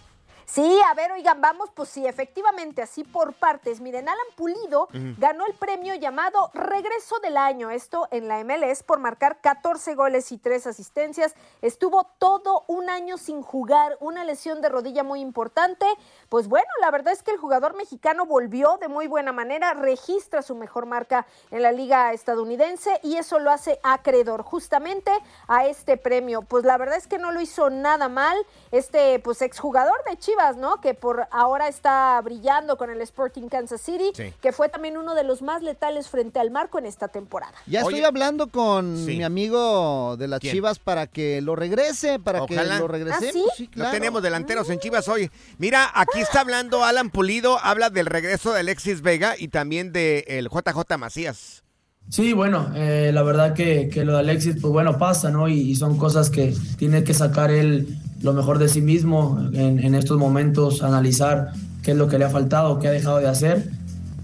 Sí, 0.46 0.80
a 0.90 0.94
ver, 0.94 1.12
oigan, 1.12 1.42
vamos, 1.42 1.70
pues 1.74 1.90
sí, 1.90 2.06
efectivamente, 2.06 2.82
así 2.82 3.04
por 3.04 3.34
partes. 3.34 3.80
Miren, 3.80 4.10
Alan 4.10 4.20
Pulido 4.36 4.88
ganó 5.18 5.46
el 5.46 5.54
premio 5.54 5.96
llamado 5.96 6.52
Regreso 6.54 7.20
del 7.20 7.38
Año, 7.38 7.70
esto 7.72 8.08
en 8.12 8.28
la 8.28 8.44
MLS, 8.44 8.84
por 8.84 9.00
marcar 9.00 9.42
14 9.42 9.96
goles 9.96 10.32
y 10.32 10.38
3 10.38 10.68
asistencias. 10.68 11.34
Estuvo 11.62 12.06
todo 12.18 12.66
un 12.68 12.90
año 12.90 13.18
sin 13.18 13.42
jugar, 13.42 13.98
una 14.00 14.24
lesión 14.24 14.62
de 14.62 14.70
rodilla 14.70 15.04
muy 15.04 15.22
importante. 15.22 15.86
Pues 16.30 16.48
bueno, 16.48 16.68
la 16.82 16.92
verdad 16.92 17.14
es 17.14 17.24
que 17.24 17.32
el 17.32 17.38
jugador 17.38 17.76
mexicano 17.76 18.26
volvió 18.26 18.78
de 18.78 18.88
muy 18.88 19.08
buena 19.08 19.32
manera, 19.32 19.74
registra 19.74 20.42
su 20.42 20.56
mejor 20.56 20.86
marca 20.86 21.26
en 21.52 21.62
la 21.62 21.72
liga 21.72 22.12
estadounidense 22.14 23.00
y 23.04 23.18
eso 23.18 23.40
lo 23.40 23.52
hace 23.52 23.80
acreedor 23.84 24.44
justamente 24.44 25.12
a 25.48 25.66
este 25.66 25.98
premio. 25.98 26.42
Pues 26.42 26.66
la 26.66 26.78
verdad 26.78 26.98
es 26.98 27.08
que 27.08 27.18
no 27.18 27.32
lo 27.32 27.42
hizo 27.42 27.70
nada 27.70 28.10
mal 28.10 28.38
este 28.72 29.20
pues 29.20 29.42
exjugador 29.42 30.04
de 30.06 30.18
Chivas, 30.18 30.34
¿no? 30.52 30.82
Que 30.82 30.94
por 30.94 31.28
ahora 31.32 31.68
está 31.68 32.20
brillando 32.22 32.78
con 32.78 32.90
el 32.90 33.02
Sporting 33.02 33.48
Kansas 33.48 33.82
City, 33.82 34.12
Sí. 34.14 34.34
que 34.42 34.52
fue 34.52 34.70
también 34.70 34.98
uno 34.98 35.16
de 35.16 35.24
los 35.24 35.42
más 35.42 35.64
letales 35.64 36.10
frente 36.10 36.40
al 36.40 36.52
marco 36.52 36.78
en 36.80 36.86
esta 36.86 37.08
temporada. 37.08 37.54
Ya 37.66 37.80
estoy 37.82 38.04
hablando 38.04 38.48
con 38.48 38.98
Sí. 38.98 39.18
mi 39.18 39.24
amigo 39.24 40.16
de 40.18 40.28
las 40.28 40.40
¿Quién? 40.40 40.54
Chivas 40.54 40.80
para 40.80 41.08
que 41.08 41.42
lo 41.42 41.56
regrese, 41.56 42.20
para 42.20 42.44
Ojalá. 42.44 42.76
que 42.76 42.80
lo 42.80 42.88
regrese. 42.88 43.30
¿Ah, 43.30 43.32
sí? 43.34 43.70
Pues 43.74 43.78
No 43.78 43.92
tenemos 43.92 44.22
delanteros 44.22 44.70
en 44.70 44.80
Chivas 44.80 45.08
hoy. 45.08 45.32
Mira, 45.58 45.90
aquí 45.94 46.20
está 46.20 46.42
hablando 46.42 46.84
Alan 46.84 47.10
Pulido, 47.10 47.58
habla 47.64 47.90
del 47.90 48.06
regreso 48.06 48.52
de 48.54 48.60
Alexis 48.60 49.02
Vega 49.02 49.36
y 49.38 49.48
también 49.48 49.92
del 49.94 50.24
el 50.28 50.50
JJ 50.50 50.98
Macías. 50.98 51.64
Sí, 52.10 52.34
bueno, 52.34 52.70
eh, 52.76 53.12
la 53.14 53.24
verdad 53.24 53.54
que, 53.54 53.88
que 53.88 54.04
lo 54.04 54.12
de 54.14 54.20
Alexis, 54.20 54.58
pues 54.60 54.74
bueno, 54.74 54.98
pasa, 54.98 55.30
¿no? 55.30 55.48
Y, 55.48 55.54
y 55.72 55.76
son 55.78 55.98
cosas 55.98 56.30
que 56.30 56.54
tiene 56.78 57.06
que 57.06 57.14
sacar 57.14 57.50
él 57.50 57.98
lo 58.24 58.34
mejor 58.34 58.58
de 58.58 58.70
sí 58.70 58.82
mismo 58.82 59.40
en, 59.54 59.80
en 59.80 59.96
estos 59.96 60.18
momentos, 60.18 60.82
analizar 60.82 61.52
qué 61.84 61.92
es 61.92 61.98
lo 61.98 62.08
que 62.08 62.18
le 62.18 62.26
ha 62.26 62.30
faltado, 62.30 62.80
qué 62.80 62.88
ha 62.88 62.92
dejado 62.92 63.20
de 63.20 63.28
hacer. 63.28 63.70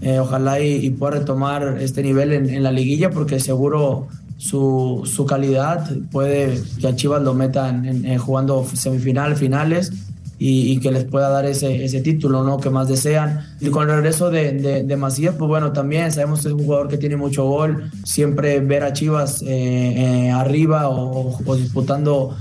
Eh, 0.02 0.18
ojalá 0.18 0.60
y, 0.60 0.86
y 0.86 0.90
pueda 0.90 1.18
retomar 1.18 1.76
este 1.80 2.02
nivel 2.02 2.32
en, 2.32 2.48
en 2.48 2.62
la 2.62 2.72
liguilla, 2.72 3.10
porque 3.10 3.38
seguro 3.38 4.08
su, 4.38 5.02
su 5.04 5.26
calidad 5.26 5.90
puede 6.10 6.58
que 6.80 6.88
a 6.88 6.96
Chivas 6.96 7.22
lo 7.22 7.34
metan 7.34 7.84
en, 7.84 8.06
en 8.06 8.18
jugando 8.18 8.66
semifinal, 8.72 9.36
finales 9.36 9.92
y, 10.38 10.72
y 10.72 10.80
que 10.80 10.90
les 10.90 11.04
pueda 11.04 11.28
dar 11.28 11.44
ese, 11.44 11.84
ese 11.84 12.00
título 12.00 12.42
¿no? 12.42 12.56
que 12.56 12.70
más 12.70 12.88
desean. 12.88 13.46
Y 13.60 13.68
con 13.68 13.90
el 13.90 13.96
regreso 13.96 14.30
de, 14.30 14.52
de, 14.52 14.82
de 14.84 14.96
Macías, 14.96 15.34
pues 15.38 15.46
bueno, 15.46 15.72
también 15.72 16.10
sabemos 16.10 16.40
que 16.40 16.48
es 16.48 16.54
un 16.54 16.64
jugador 16.64 16.88
que 16.88 16.96
tiene 16.96 17.16
mucho 17.16 17.44
gol, 17.44 17.90
siempre 18.04 18.60
ver 18.60 18.84
a 18.84 18.94
Chivas 18.94 19.42
eh, 19.42 19.48
eh, 19.48 20.30
arriba 20.30 20.88
o, 20.88 21.38
o 21.44 21.56
disputando 21.56 22.34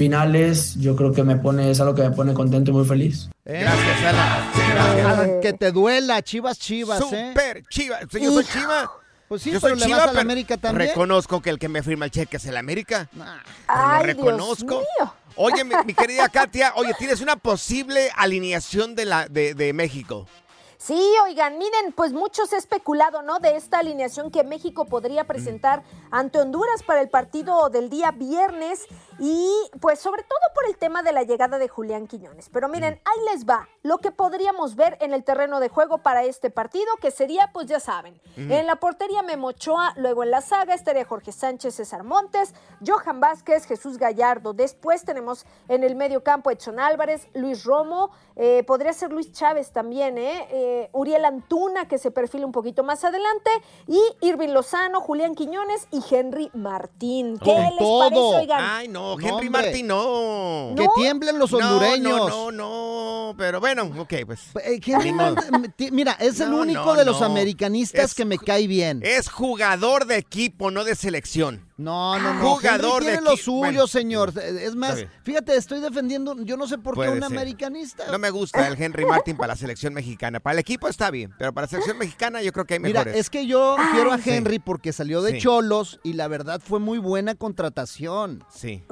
finales, 0.00 0.76
yo 0.78 0.96
creo 0.96 1.12
que 1.12 1.22
me 1.22 1.36
pone, 1.36 1.70
es 1.70 1.78
algo 1.78 1.94
que 1.94 2.00
me 2.00 2.10
pone 2.12 2.32
contento 2.32 2.70
y 2.70 2.74
muy 2.74 2.86
feliz. 2.86 3.28
Gracias, 3.44 4.02
Alan. 4.02 5.06
Alan, 5.06 5.40
que 5.42 5.52
te 5.52 5.70
duela, 5.72 6.22
Chivas, 6.22 6.58
Chivas, 6.58 7.02
¿eh? 7.12 7.28
Super 7.28 7.62
Chivas. 7.68 8.06
Yo 8.10 8.32
soy 8.32 8.44
Chiva. 8.46 8.90
Pues 9.28 9.42
sí, 9.42 9.50
Yo 9.50 9.60
pero 9.60 9.74
soy 9.74 9.80
le 9.80 9.84
Chiva, 9.84 9.98
vas 9.98 10.04
a 10.04 10.06
la 10.06 10.12
pero 10.12 10.22
América 10.22 10.56
también. 10.56 10.88
Reconozco 10.88 11.42
que 11.42 11.50
el 11.50 11.58
que 11.58 11.68
me 11.68 11.82
firma 11.82 12.06
el 12.06 12.10
cheque 12.10 12.38
es 12.38 12.46
el 12.46 12.56
América. 12.56 13.10
Ay, 13.66 13.98
lo 13.98 14.06
reconozco. 14.06 14.64
Dios 14.78 14.86
mío. 14.98 15.14
Oye, 15.36 15.64
mi, 15.64 15.74
mi 15.84 15.92
querida 16.02 16.30
Katia, 16.30 16.72
oye, 16.76 16.94
tienes 16.98 17.20
una 17.20 17.36
posible 17.36 18.10
alineación 18.16 18.94
de, 18.94 19.04
la, 19.04 19.28
de, 19.28 19.52
de 19.52 19.74
México. 19.74 20.26
Sí, 20.82 20.98
oigan, 21.22 21.58
miren, 21.58 21.92
pues 21.94 22.14
mucho 22.14 22.46
se 22.46 22.54
ha 22.56 22.58
especulado, 22.58 23.20
¿no? 23.20 23.38
De 23.38 23.54
esta 23.54 23.80
alineación 23.80 24.30
que 24.30 24.44
México 24.44 24.86
podría 24.86 25.26
presentar 25.26 25.82
ante 26.10 26.38
Honduras 26.40 26.82
para 26.82 27.02
el 27.02 27.10
partido 27.10 27.68
del 27.68 27.90
día 27.90 28.12
viernes 28.12 28.86
y 29.18 29.52
pues 29.82 29.98
sobre 30.00 30.22
todo 30.22 30.40
por 30.54 30.64
el 30.66 30.78
tema 30.78 31.02
de 31.02 31.12
la 31.12 31.22
llegada 31.22 31.58
de 31.58 31.68
Julián 31.68 32.06
Quiñones. 32.06 32.48
Pero 32.48 32.66
miren, 32.70 32.98
ahí 33.04 33.24
les 33.30 33.44
va 33.44 33.68
lo 33.82 33.98
que 33.98 34.10
podríamos 34.10 34.74
ver 34.74 34.96
en 35.02 35.12
el 35.12 35.22
terreno 35.22 35.60
de 35.60 35.68
juego 35.68 35.98
para 35.98 36.24
este 36.24 36.48
partido, 36.48 36.96
que 36.98 37.10
sería, 37.10 37.50
pues 37.52 37.66
ya 37.66 37.78
saben, 37.78 38.14
Ujú. 38.38 38.50
en 38.50 38.66
la 38.66 38.76
portería 38.76 39.22
Memochoa, 39.22 39.92
luego 39.96 40.22
en 40.22 40.30
la 40.30 40.40
saga 40.40 40.72
estaría 40.72 41.04
Jorge 41.04 41.32
Sánchez, 41.32 41.74
César 41.74 42.04
Montes, 42.04 42.54
Johan 42.86 43.20
Vázquez, 43.20 43.66
Jesús 43.66 43.98
Gallardo. 43.98 44.54
Después 44.54 45.04
tenemos 45.04 45.44
en 45.68 45.84
el 45.84 45.94
medio 45.94 46.24
campo 46.24 46.50
Edson 46.50 46.80
Álvarez, 46.80 47.28
Luis 47.34 47.64
Romo, 47.64 48.12
eh, 48.34 48.64
podría 48.66 48.94
ser 48.94 49.12
Luis 49.12 49.30
Chávez 49.32 49.72
también, 49.72 50.16
¿eh? 50.16 50.48
Eh, 50.50 50.68
Uriel 50.92 51.24
Antuna, 51.24 51.86
que 51.88 51.98
se 51.98 52.10
perfila 52.10 52.46
un 52.46 52.52
poquito 52.52 52.82
más 52.84 53.04
adelante, 53.04 53.50
y 53.86 54.00
Irving 54.20 54.48
Lozano, 54.50 55.00
Julián 55.00 55.34
Quiñones 55.34 55.86
y 55.90 56.00
Henry 56.14 56.50
Martín. 56.54 57.38
¿Qué 57.38 57.52
Con 57.52 57.62
les 57.62 57.78
todo. 57.78 57.98
parece, 58.00 58.20
oigan? 58.20 58.60
Ay, 58.62 58.88
no, 58.88 59.16
No, 59.16 59.28
Henry. 59.28 59.50
Martín, 59.50 59.86
no. 59.86 60.74
Que 60.76 60.88
tiemblen 60.96 61.38
los 61.38 61.52
No, 61.52 61.58
hondureños. 61.58 62.28
No, 62.28 62.50
no, 62.52 63.30
no, 63.30 63.34
pero 63.36 63.60
bueno, 63.60 63.90
ok, 63.98 64.12
pues. 64.26 64.40
Eh, 64.64 64.80
Henry 64.84 65.12
ti- 65.76 65.90
mira, 65.90 66.12
es 66.20 66.40
el 66.40 66.50
No, 66.50 66.58
único 66.58 66.84
no, 66.84 66.94
de 66.94 67.04
los 67.04 67.20
no. 67.20 67.26
americanistas 67.26 68.04
Es 68.04 68.14
que 68.14 68.24
me 68.24 68.38
cae 68.38 68.66
bien. 68.66 69.00
Es 69.04 69.28
jugador 69.30 70.06
de 70.06 70.16
equipo, 70.16 70.70
no 70.70 70.84
de 70.84 70.94
selección. 70.94 71.68
No, 71.80 72.18
no, 72.18 72.34
no. 72.34 72.56
Jugador 72.56 73.02
Henry 73.02 73.06
de 73.06 73.12
tiene 73.18 73.30
lo 73.30 73.36
suyo, 73.36 73.58
bueno, 73.58 73.86
señor. 73.86 74.32
Es 74.38 74.76
más, 74.76 75.04
fíjate, 75.22 75.56
estoy 75.56 75.80
defendiendo, 75.80 76.36
yo 76.42 76.56
no 76.56 76.66
sé 76.66 76.76
por 76.78 76.94
qué 76.94 77.08
un 77.08 77.14
ser. 77.14 77.24
americanista. 77.24 78.04
No 78.10 78.18
me 78.18 78.30
gusta 78.30 78.66
el 78.68 78.80
Henry 78.80 79.04
Martin 79.06 79.36
para 79.36 79.48
la 79.48 79.56
selección 79.56 79.94
mexicana. 79.94 80.40
Para 80.40 80.52
el 80.54 80.58
equipo 80.60 80.88
está 80.88 81.10
bien, 81.10 81.32
pero 81.38 81.52
para 81.52 81.64
la 81.64 81.70
selección 81.70 81.96
mexicana 81.98 82.42
yo 82.42 82.52
creo 82.52 82.64
que 82.66 82.74
hay 82.74 82.80
Mira, 82.80 83.00
mejores. 83.00 83.20
es 83.20 83.30
que 83.30 83.46
yo 83.46 83.76
quiero 83.92 84.12
a 84.12 84.18
Sí. 84.18 84.30
Henry 84.30 84.58
porque 84.58 84.92
salió 84.92 85.22
de 85.22 85.32
Sí. 85.32 85.38
Cholos 85.38 86.00
y 86.02 86.12
la 86.12 86.28
verdad 86.28 86.60
fue 86.62 86.78
muy 86.80 86.98
buena 86.98 87.34
contratación. 87.34 88.44
Sí. 88.54 88.82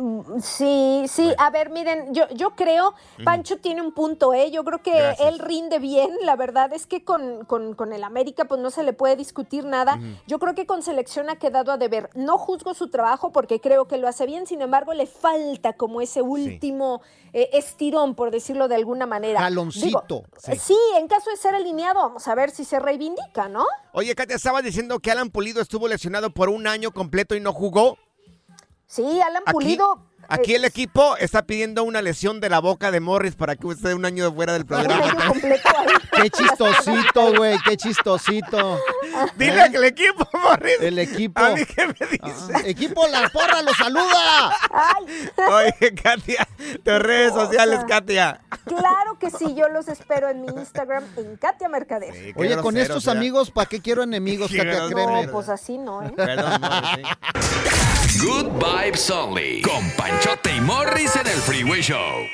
Sí, 0.42 1.04
sí, 1.08 1.32
a 1.38 1.50
ver, 1.50 1.70
miren, 1.70 2.12
yo, 2.14 2.28
yo 2.30 2.50
creo, 2.50 2.94
Pancho 3.24 3.58
tiene 3.58 3.82
un 3.82 3.92
punto, 3.92 4.34
¿eh? 4.34 4.50
Yo 4.50 4.64
creo 4.64 4.82
que 4.82 4.92
Gracias. 4.92 5.28
él 5.28 5.38
rinde 5.38 5.78
bien, 5.78 6.10
la 6.22 6.36
verdad 6.36 6.72
es 6.72 6.86
que 6.86 7.04
con, 7.04 7.44
con- 7.46 7.74
con 7.74 7.92
el 7.92 8.04
América 8.04 8.44
pues 8.46 8.60
no 8.60 8.70
se 8.70 8.82
le 8.82 8.92
puede 8.92 9.16
discutir 9.16 9.64
nada. 9.64 9.98
Yo 10.26 10.38
creo 10.38 10.54
que 10.54 10.66
con 10.66 10.82
selección 10.82 11.30
ha 11.30 11.36
quedado 11.36 11.72
a 11.72 11.76
deber. 11.78 12.10
No 12.14 12.38
juzgo 12.38 12.74
su 12.74 12.88
trabajo 12.90 13.32
porque 13.32 13.60
creo 13.60 13.86
que 13.88 13.96
lo 13.98 14.08
hace 14.08 14.26
bien, 14.26 14.46
sin 14.46 14.60
embargo 14.62 14.92
le 14.94 15.06
falta 15.06 15.72
como 15.72 16.00
ese 16.00 16.22
último 16.22 17.00
eh, 17.32 17.50
estirón, 17.52 18.14
por 18.14 18.30
decirlo 18.30 18.68
de 18.68 18.74
alguna 18.76 19.06
manera. 19.06 19.40
Jaloncito. 19.40 20.04
Digo, 20.08 20.24
Sí. 20.38 20.56
sí, 20.58 20.76
en 20.96 21.08
caso 21.08 21.30
de 21.30 21.36
ser 21.36 21.54
alineado, 21.54 22.00
vamos 22.00 22.26
a 22.28 22.34
ver 22.34 22.50
si 22.50 22.64
se 22.64 22.78
reivindica, 22.80 23.48
¿no? 23.48 23.64
Oye, 23.92 24.14
Katia, 24.14 24.36
estaba 24.36 24.62
diciendo 24.62 24.98
que 25.00 25.10
Alan 25.10 25.30
Pulido 25.30 25.60
estuvo 25.60 25.88
lesionado 25.88 26.30
por 26.30 26.48
un 26.48 26.66
año 26.66 26.90
completo 26.92 27.34
y 27.34 27.40
no 27.40 27.52
jugó. 27.52 27.96
Sí, 28.86 29.20
Alan 29.20 29.42
Pulido. 29.52 30.07
Aquí 30.30 30.54
el 30.54 30.64
equipo 30.66 31.16
está 31.16 31.42
pidiendo 31.42 31.84
una 31.84 32.02
lesión 32.02 32.38
de 32.40 32.50
la 32.50 32.58
boca 32.58 32.90
de 32.90 33.00
Morris 33.00 33.34
para 33.34 33.56
que 33.56 33.66
esté 33.68 33.94
un 33.94 34.04
año 34.04 34.30
fuera 34.32 34.52
del 34.52 34.66
programa. 34.66 35.32
Qué 36.12 36.30
chistosito, 36.30 37.34
güey, 37.36 37.56
qué 37.64 37.76
chistosito. 37.76 38.80
Dile 39.36 39.66
¿Eh? 39.66 39.70
que 39.70 39.76
el 39.76 39.84
equipo, 39.84 40.28
Morris. 40.32 40.76
El 40.80 40.98
equipo. 40.98 41.40
A 41.40 41.50
mí 41.50 41.64
qué 41.64 41.86
me 41.86 41.92
dice. 42.10 42.52
Ah, 42.52 42.60
equipo 42.64 43.06
La 43.06 43.28
Porra 43.28 43.62
lo 43.62 43.72
saluda. 43.74 44.56
Oye, 45.50 45.94
Katia, 45.94 46.48
tus 46.84 46.98
redes 46.98 47.32
sociales, 47.32 47.80
Katia. 47.86 48.40
Claro 48.64 49.16
que 49.20 49.30
sí, 49.30 49.54
yo 49.54 49.68
los 49.68 49.86
espero 49.88 50.28
en 50.28 50.42
mi 50.42 50.48
Instagram 50.48 51.04
en 51.16 51.36
Katia 51.36 51.68
Mercader. 51.68 52.34
Oye, 52.36 52.56
con 52.58 52.76
estos 52.76 53.06
amigos, 53.08 53.50
¿para 53.52 53.68
qué 53.68 53.80
quiero 53.80 54.02
enemigos, 54.02 54.50
Qué 54.50 54.58
Katia? 54.58 54.86
grosero. 54.88 55.22
No, 55.22 55.32
pues 55.32 55.48
así 55.48 55.78
no, 55.78 56.02
¿eh? 56.02 56.12
Perdón, 56.16 56.60
Morris. 56.60 56.90
sí. 56.96 58.24
Good 58.26 58.48
Vibes 58.58 59.10
Only. 59.10 59.62
Con 59.62 59.88
Panchote 60.18 60.50
y 60.50 60.60
Morris 60.60 61.14
en 61.14 61.28
el 61.28 61.40
Freeway 61.40 61.80
Show. 61.80 62.26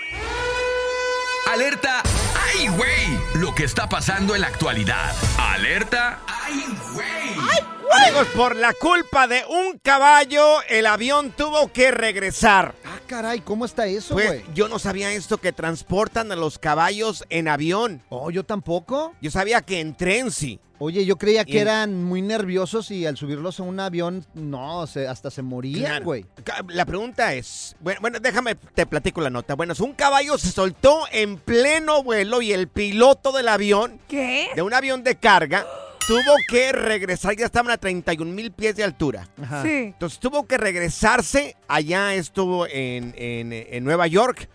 Alerta. 1.53 2.03
¡Ay, 2.35 2.69
güey! 2.69 3.19
Lo 3.35 3.55
que 3.55 3.65
está 3.65 3.87
pasando 3.91 4.35
en 4.35 4.41
la 4.41 4.47
actualidad. 4.47 5.15
Alerta. 5.37 6.21
¡Ay, 6.27 6.65
güey! 6.95 7.61
Amigos, 7.93 8.29
por 8.29 8.57
la 8.57 8.73
culpa 8.73 9.27
de 9.27 9.45
un 9.51 9.79
caballo, 9.83 10.63
el 10.71 10.87
avión 10.87 11.33
tuvo 11.33 11.71
que 11.73 11.91
regresar. 11.91 12.75
Caray, 13.15 13.43
¿cómo 13.43 13.65
está 13.65 13.87
eso, 13.87 14.15
Pues 14.15 14.27
güey? 14.27 14.43
yo 14.57 14.69
no 14.69 14.81
sabía 14.81 15.13
esto 15.13 15.39
que 15.39 15.53
transportan 15.53 16.33
a 16.33 16.35
los 16.35 16.59
caballos 16.59 17.25
en 17.29 17.47
avión. 17.47 18.03
Oh, 18.09 18.33
yo 18.33 18.43
tampoco. 18.43 19.15
Yo 19.21 19.31
sabía 19.31 19.61
que 19.61 19.79
en 19.79 19.95
tren 19.95 20.33
sí. 20.33 20.59
Oye, 20.81 21.05
yo 21.07 21.17
creía 21.17 21.45
que 21.45 21.53
en- 21.61 21.69
eran 21.69 22.03
muy 22.03 22.23
nerviosos 22.23 22.91
y 22.91 23.07
al 23.07 23.17
subirlos 23.17 23.61
a 23.61 23.63
un 23.63 23.79
avión, 23.79 24.27
no, 24.35 24.89
se- 24.89 25.07
hasta 25.07 25.31
se 25.31 25.43
morían, 25.43 26.03
güey. 26.03 26.27
La 26.71 26.85
pregunta 26.87 27.35
es, 27.35 27.77
bueno, 27.79 28.01
bueno, 28.01 28.19
déjame, 28.19 28.57
te 28.57 28.85
platico 28.85 29.21
la 29.21 29.31
nota. 29.31 29.55
Bueno, 29.55 29.75
es 29.75 29.81
un 29.81 29.93
caballo 29.93 30.37
se 30.37 30.51
soltó 30.51 31.03
en 31.13 31.37
pleno 31.39 32.03
vuelo 32.03 32.43
y 32.43 32.53
el 32.53 32.67
piloto 32.67 33.31
del 33.31 33.47
avión, 33.47 34.01
¿Qué? 34.09 34.49
de 34.57 34.63
un 34.63 34.75
avión 34.75 35.05
de 35.05 35.15
carga, 35.15 35.65
tuvo 36.07 36.35
que 36.49 36.73
regresar, 36.73 37.37
ya 37.37 37.47
estaban 37.47 37.71
a 37.73 37.77
31 37.79 38.31
mil 38.33 38.53
pies 38.53 38.77
de 38.77 38.85
altura. 38.85 39.29
Ajá. 39.43 39.63
Sí. 39.63 39.69
Entonces 39.69 40.19
tuvo 40.19 40.47
que 40.47 40.59
regresarse, 40.59 41.57
allá 41.69 42.15
estuvo 42.15 42.67
en, 42.67 43.15
en- 43.17 43.53
en 43.53 43.85
Nueva 43.85 44.07
York, 44.07 44.49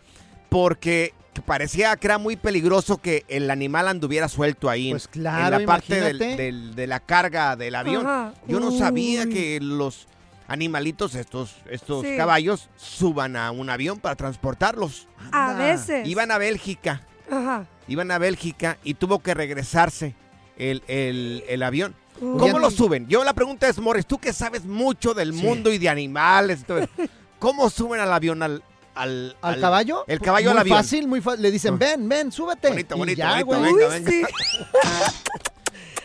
porque 0.50 1.14
parecía 1.46 1.96
que 1.96 2.08
era 2.08 2.18
muy 2.18 2.36
peligroso 2.36 2.98
que 2.98 3.24
el 3.28 3.50
animal 3.50 3.88
anduviera 3.88 4.28
suelto 4.28 4.70
ahí. 4.70 4.88
en- 4.90 4.94
Pues 4.94 5.08
claro, 5.08 5.56
en 5.56 5.62
la 5.62 5.68
parte 5.68 5.96
del- 6.00 6.16
imagínate. 6.18 6.44
del- 6.44 6.76
de 6.76 6.88
la 6.88 7.00
carga 7.00 7.56
del 7.56 7.76
avión. 7.76 8.06
Ajá. 8.06 8.34
Yo 8.48 8.60
no 8.60 8.72
sabía 8.72 9.26
que 9.28 9.60
los 9.62 10.08
animalitos, 10.48 11.16
estos, 11.16 11.56
estos 11.70 12.04
Sí. 12.06 12.18
caballos, 12.18 12.70
suban 12.76 13.36
a 13.36 13.52
un 13.52 13.70
avión 13.70 14.00
para 14.00 14.16
transportarlos. 14.16 15.08
A 15.32 15.52
Anda. 15.52 15.64
veces. 15.66 16.08
Iban 16.08 16.32
a 16.32 16.38
Bélgica, 16.40 17.04
Ajá. 17.30 17.66
iban 17.88 18.10
a 18.12 18.18
Bélgica 18.18 18.78
y 18.84 18.96
tuvo 18.96 19.20
que 19.20 19.34
regresarse 19.36 20.16
el, 20.60 20.84
el- 20.88 21.44
el 21.48 21.64
avión. 21.64 21.96
¿Cómo 22.20 22.60
lo 22.60 22.70
suben? 22.70 23.08
Yo 23.08 23.24
la 23.24 23.34
pregunta 23.34 23.68
es, 23.70 23.80
Morris, 23.80 24.06
tú 24.06 24.18
que 24.20 24.34
sabes 24.34 24.66
mucho 24.66 25.14
del 25.14 25.34
Sí. 25.34 25.42
mundo 25.42 25.72
y 25.72 25.78
de 25.78 25.88
animales 25.90 26.60
y 26.62 26.64
todo 26.66 26.80
eso, 26.80 26.90
¿cómo 27.40 27.70
suben 27.70 28.00
al 28.02 28.12
avión 28.14 28.44
al... 28.44 28.62
¿Al, 28.96 29.38
¿Al 29.42 29.62
caballo? 29.62 30.04
El 30.08 30.20
caballo 30.20 30.50
muy 30.50 30.58
al 30.58 30.62
avión. 30.62 30.78
fácil, 30.78 31.08
muy 31.08 31.22
fácil. 31.22 31.42
Le 31.44 31.52
dicen, 31.52 31.80
ven, 31.80 32.10
ven, 32.10 32.34
súbete. 32.34 32.68
Bonito, 32.68 32.98
bonito, 32.98 33.18
ya, 33.18 33.42
bonito, 33.46 33.46
güey. 33.48 33.62
venga, 33.74 33.88
Uy, 33.88 33.94
venga. 33.94 34.12
sí. 34.12 34.24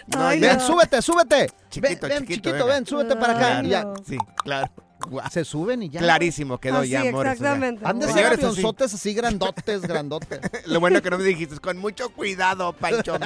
No, 0.07 0.27
Ay. 0.29 0.39
Ven, 0.39 0.59
no. 0.59 0.67
súbete, 0.67 1.03
súbete. 1.03 1.47
Chiquito, 1.71 1.89
ven, 2.07 2.09
ven, 2.11 2.19
chiquito, 2.21 2.51
chiquito, 2.51 2.53
venga. 2.53 2.65
ven, 2.67 2.87
súbete 2.87 3.17
para 3.17 3.33
acá. 3.37 3.63
Ya. 3.63 3.85
Sí, 4.07 4.17
claro. 4.45 4.71
Se 5.31 5.45
suben 5.45 5.83
y 5.83 5.89
ya. 5.91 6.01
Clarísimo 6.01 6.59
quedó 6.59 6.79
Así, 6.79 6.91
ya, 6.91 7.03
sea. 7.03 7.11
exactamente. 7.11 7.85
Han 7.87 7.99
de 8.01 8.07
ser 8.13 8.27
así. 8.27 8.35
avionzotes 8.35 8.95
así 8.95 9.15
grandotes, 9.15 9.83
grandotes. 9.83 10.41
Lo 10.67 10.81
bueno 10.81 11.01
que 11.03 11.11
no 11.11 11.19
me 11.19 11.25
dijiste, 11.25 11.59
con 11.59 11.79
mucho 11.79 12.09
cuidado, 12.11 12.73
Pancho. 12.73 13.17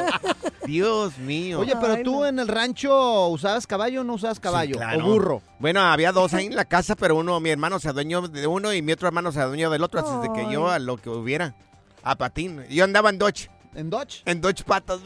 Dios 0.66 1.18
mío. 1.18 1.60
Oye, 1.60 1.74
pero 1.80 1.94
Ay, 1.94 2.02
tú 2.04 2.20
no. 2.20 2.26
en 2.26 2.38
el 2.38 2.48
rancho 2.48 3.26
usabas 3.28 3.66
caballo 3.66 4.02
o 4.02 4.04
no 4.04 4.14
usabas 4.14 4.38
caballo? 4.40 4.74
Sí, 4.74 4.78
claro. 4.78 4.98
O 5.04 5.08
burro. 5.10 5.42
Bueno, 5.58 5.80
había 5.80 6.12
dos 6.12 6.34
ahí 6.34 6.46
en 6.46 6.56
la 6.56 6.64
casa, 6.64 6.94
pero 6.96 7.16
uno, 7.16 7.38
mi 7.40 7.50
hermano 7.50 7.78
se 7.80 7.88
adueñó 7.88 8.22
de 8.28 8.46
uno 8.46 8.72
y 8.72 8.82
mi 8.82 8.92
otro 8.92 9.08
hermano 9.08 9.32
se 9.32 9.40
adueñó 9.40 9.70
del 9.70 9.82
otro, 9.82 10.00
así 10.00 10.28
de 10.28 10.32
que 10.34 10.52
yo 10.52 10.68
a 10.70 10.78
lo 10.78 10.96
que 10.96 11.10
hubiera, 11.10 11.54
a 12.02 12.14
patín. 12.16 12.64
Yo 12.70 12.84
andaba 12.84 13.10
en 13.10 13.18
Dodge, 13.18 13.50
¿En 13.74 13.90
Dodge? 13.90 14.22
en 14.26 14.40
Dodge 14.40 14.62
patas. 14.64 15.00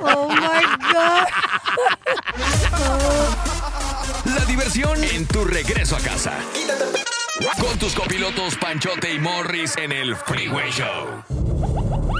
Oh 0.00 0.28
my 0.28 0.66
God. 0.92 1.28
La 4.24 4.44
diversión 4.44 5.02
en 5.02 5.26
tu 5.26 5.44
regreso 5.44 5.96
a 5.96 6.00
casa. 6.00 6.38
Con 7.60 7.78
tus 7.78 7.94
copilotos 7.94 8.56
Panchote 8.56 9.12
y 9.12 9.18
Morris 9.18 9.76
en 9.76 9.92
el 9.92 10.14
Freeway 10.16 10.70
Show. 10.70 11.24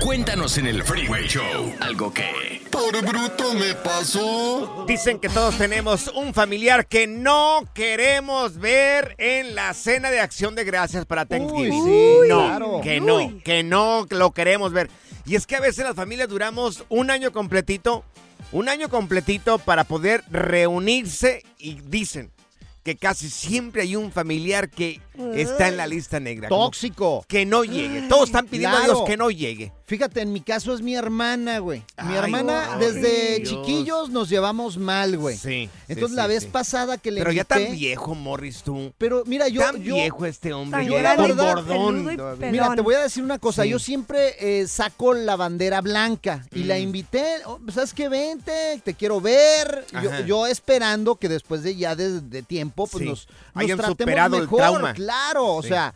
Cuéntanos 0.03 0.59
en 0.59 0.67
el 0.67 0.83
Freeway 0.83 1.29
Show 1.29 1.75
algo 1.81 2.13
que... 2.13 2.63
Por 2.71 3.01
bruto 3.05 3.55
me 3.55 3.75
pasó. 3.75 4.85
Dicen 4.89 5.19
que 5.21 5.29
todos 5.29 5.57
tenemos 5.59 6.09
un 6.09 6.35
familiar 6.35 6.87
que 6.87 7.07
no 7.07 7.61
queremos 7.75 8.59
ver 8.59 9.15
en 9.19 9.55
la 9.55 9.73
cena 9.75 10.11
de 10.11 10.21
acción 10.21 10.55
de 10.55 10.65
gracias 10.65 11.07
para 11.07 11.25
Thanksgiving. 11.27 11.85
sí, 11.85 12.29
no, 12.29 12.47
claro. 12.47 12.81
que 12.83 13.01
no, 13.01 13.17
Uy. 13.17 13.41
que 13.45 13.63
no 13.63 14.07
lo 14.11 14.33
queremos 14.33 14.73
ver. 14.73 14.91
Y 15.25 15.37
es 15.37 15.47
que 15.47 15.57
a 15.57 15.61
veces 15.61 15.85
las 15.85 15.95
familias 15.95 16.29
duramos 16.29 16.85
un 16.89 17.11
año 17.11 17.31
completito, 17.31 18.05
un 18.53 18.69
año 18.69 18.89
completito 18.89 19.59
para 19.59 19.85
poder 19.85 20.23
reunirse 20.31 21.43
y 21.59 21.81
dicen 21.81 22.31
que 22.83 22.97
casi 22.97 23.31
siempre 23.31 23.83
hay 23.83 23.97
un 23.97 24.11
familiar 24.11 24.69
que 24.69 25.01
está 25.35 25.69
en 25.69 25.77
la 25.77 25.87
lista 25.87 26.21
negra. 26.21 26.49
Tóxico. 26.49 27.25
Que 27.29 27.47
no 27.47 27.65
llegue. 27.65 28.03
Todos 28.09 28.29
están 28.29 28.47
pidiendo 28.47 28.77
a. 28.77 28.85
Dios 28.85 29.03
que 29.07 29.17
no 29.17 29.31
llegue. 29.31 29.73
Fíjate, 29.93 30.23
en 30.23 30.33
mi 30.33 30.41
caso 30.41 30.73
es 30.75 30.81
mi 30.81 30.95
hermana, 30.95 31.59
güey. 31.59 31.81
Mi 32.03 32.13
Ay, 32.15 32.17
hermana, 32.17 32.69
wow. 32.71 32.79
desde 32.81 33.41
Dios. 33.41 33.49
chiquillos 33.51 34.09
nos 34.09 34.31
llevamos 34.31 34.79
mal, 34.79 35.19
güey. 35.19 35.37
Sí. 35.37 35.69
Entonces 35.87 36.13
sí, 36.13 36.17
la 36.17 36.23
sí, 36.23 36.29
vez 36.31 36.43
sí. 36.45 36.49
pasada 36.51 36.97
que 36.97 37.11
le 37.11 37.21
Pero 37.21 37.31
ya 37.31 37.45
tan 37.45 37.73
viejo, 37.73 38.15
Morris, 38.15 38.63
tú. 38.63 38.95
Pero 38.97 39.23
mira, 39.27 39.49
yo... 39.49 39.61
Tan 39.61 39.83
yo- 39.83 39.95
viejo 39.97 40.25
este 40.25 40.55
hombre. 40.55 40.87
Yo 40.87 40.97
era 40.97 41.15
un 41.23 41.37
bordón. 41.37 42.19
Mira, 42.51 42.75
te 42.75 42.81
voy 42.81 42.95
a 42.95 43.01
decir 43.03 43.23
una 43.23 43.39
cosa. 43.39 43.65
Sí. 43.65 43.69
Yo 43.69 43.79
siempre 43.79 44.35
eh, 44.41 44.67
saco 44.67 45.13
la 45.13 45.37
bandera 45.37 45.83
blanca 45.83 46.47
y 46.55 46.65
la 46.65 46.77
Mm. 46.77 46.81
invité. 46.83 47.25
oh, 47.45 47.61
¿Sabes 47.71 47.93
qué? 47.93 48.09
Vente, 48.09 48.81
te 48.83 48.95
quiero 48.95 49.21
ver. 49.21 49.85
Yo, 50.03 50.25
yo 50.25 50.47
esperando 50.47 51.17
que 51.17 51.29
después 51.29 51.63
de 51.63 51.77
ya 51.77 51.95
de, 51.95 52.23
de 52.23 52.43
tiempo, 52.43 52.87
pues 52.87 53.03
Sí. 53.03 53.09
nos, 53.11 53.29
nos 53.55 53.63
Hayan 53.65 53.77
tratemos 53.77 53.99
superado 53.99 54.37
el 54.37 54.43
mejor. 54.45 54.59
trauma. 54.59 54.95
Claro, 54.95 55.47
o 55.55 55.63
sea. 55.63 55.93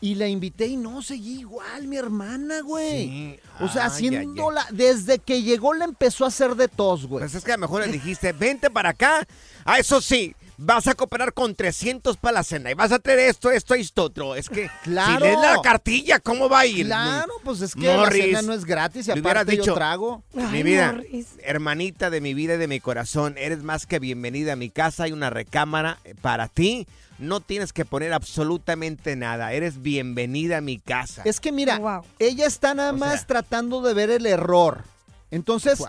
Y 0.00 0.14
la 0.14 0.28
invité 0.28 0.66
y 0.66 0.76
no, 0.76 1.02
seguí 1.02 1.40
igual, 1.40 1.88
mi 1.88 1.96
hermana, 1.96 2.60
güey. 2.60 3.08
Sí. 3.08 3.40
O 3.60 3.68
sea, 3.68 3.84
Ay, 3.84 3.88
haciéndola. 3.88 4.66
Desde 4.70 5.18
que 5.18 5.42
llegó 5.42 5.74
la 5.74 5.86
empezó 5.86 6.24
a 6.24 6.28
hacer 6.28 6.54
de 6.54 6.68
tos, 6.68 7.06
güey. 7.06 7.22
Pues 7.22 7.34
es 7.34 7.44
que 7.44 7.52
a 7.52 7.56
lo 7.56 7.62
mejor 7.62 7.84
le 7.84 7.92
dijiste, 7.92 8.32
vente 8.32 8.70
para 8.70 8.90
acá. 8.90 9.26
Ah, 9.64 9.78
eso 9.78 10.00
sí, 10.00 10.34
vas 10.58 10.88
a 10.88 10.94
cooperar 10.94 11.32
con 11.32 11.54
300 11.54 12.16
para 12.16 12.34
la 12.34 12.42
cena 12.42 12.70
y 12.70 12.74
vas 12.74 12.90
a 12.92 12.98
traer 12.98 13.20
esto, 13.20 13.50
esto 13.50 13.76
y 13.76 13.80
esto 13.80 14.02
otro. 14.04 14.34
Es 14.34 14.48
que 14.50 14.68
Claro. 14.82 15.14
si 15.14 15.22
lees 15.22 15.38
la 15.40 15.62
cartilla, 15.62 16.18
¿cómo 16.18 16.48
va 16.48 16.60
a 16.60 16.66
ir? 16.66 16.86
Claro, 16.86 17.32
pues 17.44 17.60
es 17.62 17.74
que 17.74 17.88
Morris, 17.96 18.18
la 18.32 18.38
cena 18.40 18.42
no 18.42 18.52
es 18.52 18.64
gratis 18.64 19.06
y 19.08 19.12
aparte 19.12 19.56
yo 19.56 19.62
dicho, 19.62 19.74
trago. 19.74 20.22
mi 20.34 20.62
vida, 20.64 20.96
hermanita 21.42 22.10
de 22.10 22.20
mi 22.20 22.34
vida 22.34 22.54
y 22.54 22.58
de 22.58 22.68
mi 22.68 22.80
corazón, 22.80 23.36
eres 23.38 23.62
más 23.62 23.86
que 23.86 23.98
bienvenida 24.00 24.54
a 24.54 24.56
mi 24.56 24.68
casa. 24.68 25.04
Hay 25.04 25.12
una 25.12 25.30
recámara 25.30 25.98
eh, 26.04 26.14
para 26.20 26.48
ti. 26.48 26.86
No 27.20 27.40
tienes 27.40 27.72
que 27.72 27.84
poner 27.84 28.12
absolutamente 28.12 29.16
nada. 29.16 29.52
Eres 29.52 29.82
bienvenida 29.82 30.58
a 30.58 30.60
mi 30.60 30.78
casa. 30.78 31.22
Es 31.24 31.40
que 31.40 31.50
mira, 31.52 32.02
ella 32.18 32.46
está 32.46 32.74
nada 32.74 32.92
más 32.92 33.26
tratando 33.26 33.80
de 33.82 33.94
ver 33.94 34.10
el 34.10 34.26
error. 34.26 34.84
Entonces, 35.30 35.82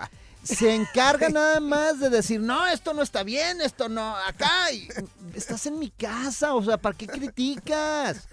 se 0.44 0.74
encarga 0.74 1.30
nada 1.30 1.60
más 1.60 2.00
de 2.00 2.10
decir, 2.10 2.40
no, 2.40 2.66
esto 2.68 2.94
no 2.94 3.02
está 3.02 3.24
bien, 3.24 3.62
esto 3.62 3.90
no, 3.90 4.16
acá. 4.16 4.50
estás 5.34 5.66
en 5.66 5.80
mi 5.80 5.90
casa, 5.90 6.54
o 6.54 6.64
sea, 6.64 6.78
¿para 6.78 6.98
qué 6.98 7.08
criticas? 7.08 8.28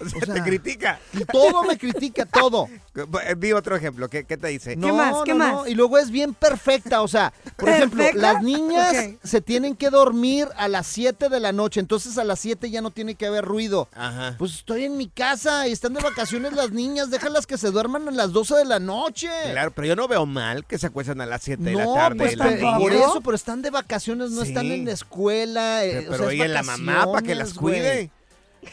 O 0.00 0.24
sea, 0.24 0.34
te 0.34 0.42
critica. 0.42 0.98
Todo 1.30 1.62
me 1.64 1.76
critica, 1.78 2.24
todo. 2.26 2.68
Vi 3.36 3.52
otro 3.52 3.76
ejemplo. 3.76 4.08
¿Qué, 4.08 4.24
qué 4.24 4.36
te 4.36 4.48
dice? 4.48 4.76
No, 4.76 4.88
no, 4.88 5.24
no, 5.34 5.66
Y 5.66 5.74
luego 5.74 5.98
es 5.98 6.10
bien 6.10 6.34
perfecta. 6.34 7.02
O 7.02 7.08
sea, 7.08 7.32
por 7.56 7.68
ejemplo, 7.70 8.04
las 8.14 8.42
niñas 8.42 8.94
se 9.22 9.40
tienen 9.40 9.76
que 9.76 9.90
dormir 9.90 10.48
a 10.56 10.68
las 10.68 10.86
7 10.86 11.28
de 11.28 11.40
la 11.40 11.52
noche. 11.52 11.80
Entonces 11.80 12.18
a 12.18 12.24
las 12.24 12.40
7 12.40 12.70
ya 12.70 12.80
no 12.80 12.90
tiene 12.90 13.14
que 13.14 13.26
haber 13.26 13.44
ruido. 13.44 13.88
Ajá. 13.94 14.36
Pues 14.38 14.54
estoy 14.54 14.84
en 14.84 14.96
mi 14.96 15.08
casa 15.08 15.68
y 15.68 15.72
están 15.72 15.92
de 15.94 16.00
vacaciones 16.02 16.52
las 16.54 16.70
niñas. 16.70 17.10
Déjalas 17.10 17.46
que 17.46 17.58
se 17.58 17.70
duerman 17.70 18.08
a 18.08 18.10
las 18.12 18.32
12 18.32 18.56
de 18.56 18.64
la 18.64 18.78
noche. 18.78 19.28
Claro, 19.50 19.70
pero 19.72 19.86
yo 19.86 19.96
no 19.96 20.08
veo 20.08 20.26
mal 20.26 20.64
que 20.66 20.78
se 20.78 20.86
acuestan 20.86 21.20
a 21.20 21.26
las 21.26 21.42
7 21.42 21.62
de 21.62 21.72
la 21.72 21.92
tarde. 21.94 22.16
pues 22.16 22.36
niñas. 22.38 22.78
por 22.80 22.92
eso, 22.92 23.20
pero 23.22 23.34
están 23.36 23.62
de 23.62 23.70
vacaciones, 23.70 24.30
no 24.30 24.42
Sí. 24.42 24.48
están 24.48 24.66
en 24.72 24.84
la 24.86 24.92
escuela. 24.92 25.84
eh, 25.84 26.06
Pero, 26.08 26.14
o 26.14 26.16
sea, 26.18 26.26
es 26.28 26.32
ella 26.34 26.48
la 26.48 26.62
mamá 26.62 27.06
para 27.06 27.22
que 27.22 27.34
las 27.34 27.54
vacaciones, 27.54 27.82
güey. 27.94 28.10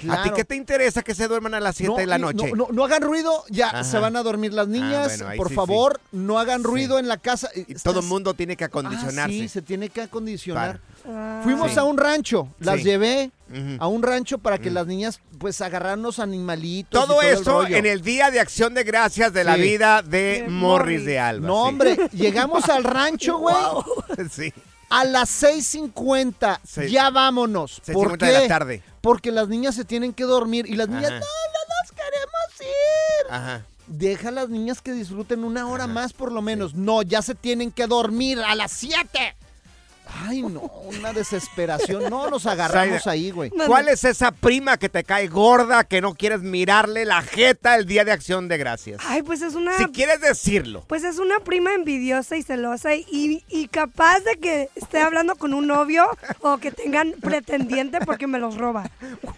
¿A 0.09 0.23
ti 0.23 0.29
qué 0.35 0.43
te 0.45 0.55
interesa 0.55 1.01
que 1.01 1.15
se 1.15 1.27
duerman 1.27 1.53
a 1.53 1.59
las 1.59 1.75
7 1.77 1.91
No, 1.91 1.97
de 1.97 2.05
la 2.05 2.17
noche? 2.17 2.49
No, 2.51 2.55
no, 2.55 2.67
no 2.71 2.83
hagan 2.83 3.01
ruido, 3.01 3.43
ya 3.49 3.67
Ajá. 3.69 3.83
se 3.83 3.99
van 3.99 4.15
a 4.15 4.23
dormir 4.23 4.53
las 4.53 4.67
niñas. 4.67 5.07
bueno, 5.17 5.27
ahí 5.29 5.37
por 5.37 5.49
sí, 5.49 5.55
favor, 5.55 5.99
no 6.11 6.39
hagan 6.39 6.63
ruido 6.63 6.99
en 6.99 7.07
la 7.07 7.17
casa. 7.17 7.49
Y 7.55 7.75
todo 7.75 8.01
el 8.01 8.05
mundo 8.05 8.33
tiene 8.33 8.55
que 8.57 8.65
acondicionarse. 8.65 9.21
Ah, 9.21 9.27
sí, 9.41 9.47
se 9.47 9.61
tiene 9.61 9.89
que 9.89 10.01
acondicionar. 10.01 10.79
Ah. 11.07 11.39
Fuimos 11.43 11.71
Sí. 11.71 11.79
a 11.79 11.83
un 11.83 11.97
rancho, 11.97 12.49
las 12.59 12.77
Sí. 12.77 12.83
llevé 12.83 13.31
a 13.79 13.87
un 13.87 14.03
rancho 14.03 14.39
para 14.39 14.57
que 14.57 14.69
Mm. 14.69 14.73
las 14.73 14.87
niñas 14.87 15.21
pues 15.39 15.61
agarraran 15.61 16.01
los 16.01 16.19
animalitos. 16.19 17.05
Todo 17.07 17.21
eso 17.21 17.65
en 17.65 17.85
el 17.85 18.01
Día 18.01 18.29
de 18.29 18.39
Acción 18.41 18.73
de 18.73 18.83
Gracias 18.83 19.31
de 19.31 19.43
la 19.45 19.55
vida 19.55 20.01
de 20.01 20.41
De 20.43 20.47
Morris 20.49 21.05
de 21.05 21.17
Alba. 21.19 21.47
No, 21.47 21.63
sí. 21.63 21.69
hombre, 21.69 21.97
llegamos 22.11 22.67
al 22.69 22.83
rancho, 22.83 23.37
güey. 23.39 23.55
sí. 24.31 24.53
A 24.89 25.03
las 25.05 25.29
6.50, 25.43 26.59
Seis- 26.63 26.91
ya 26.91 27.09
vámonos. 27.09 27.81
¿Por 27.91 28.13
6:50 28.13 28.17
qué? 28.17 28.25
de 28.25 28.33
la 28.41 28.47
tarde. 28.47 28.83
Porque 29.01 29.31
las 29.31 29.47
niñas 29.47 29.75
se 29.75 29.85
tienen 29.85 30.13
que 30.13 30.23
dormir 30.23 30.65
y 30.67 30.75
las 30.75 30.87
niñas, 30.87 31.11
Ajá. 31.11 31.19
no, 31.19 31.25
no 31.25 31.81
nos 31.81 31.91
queremos 31.91 32.61
ir. 32.61 33.31
Ajá. 33.33 33.65
Deja 33.87 34.29
a 34.29 34.31
las 34.31 34.49
niñas 34.49 34.81
que 34.81 34.91
disfruten 34.91 35.43
una 35.45 35.67
hora 35.67 35.87
más 35.87 36.11
por 36.13 36.31
lo 36.31 36.41
menos. 36.41 36.73
No, 36.73 37.01
ya 37.03 37.21
se 37.21 37.35
tienen 37.35 37.71
que 37.71 37.87
dormir 37.87 38.39
a 38.39 38.53
las 38.55 38.71
7. 38.73 39.35
Ay, 40.25 40.41
no, 40.41 40.61
una 40.61 41.13
desesperación. 41.13 42.09
No, 42.09 42.29
nos 42.29 42.45
agarramos 42.45 43.07
ahí, 43.07 43.31
güey. 43.31 43.49
¿Cuál 43.49 43.87
es 43.89 44.03
esa 44.03 44.31
prima 44.31 44.77
que 44.77 44.89
te 44.89 45.03
cae 45.03 45.27
gorda 45.27 45.83
que 45.83 46.01
no 46.01 46.15
quieres 46.15 46.41
mirarle 46.41 47.05
la 47.05 47.21
jeta 47.21 47.75
el 47.75 47.85
Día 47.85 48.05
de 48.05 48.11
Acción 48.11 48.47
de 48.47 48.57
Gracias? 48.57 49.01
Ay, 49.05 49.21
pues 49.23 49.41
es 49.41 49.55
una... 49.55 49.77
Si 49.77 49.85
quieres 49.87 50.21
decirlo. 50.21 50.83
Pues 50.87 51.03
es 51.03 51.19
una 51.19 51.39
prima 51.39 51.73
envidiosa 51.73 52.37
y 52.37 52.43
celosa 52.43 52.95
y, 52.95 53.43
y 53.49 53.67
capaz 53.67 54.19
de 54.21 54.37
que 54.37 54.69
esté 54.75 55.01
hablando 55.01 55.35
con 55.35 55.53
un 55.53 55.67
novio 55.67 56.07
o 56.41 56.57
que 56.57 56.71
tengan 56.71 57.13
pretendiente 57.21 57.99
porque 58.05 58.27
me 58.27 58.39
los 58.39 58.55
roba. 58.55 58.89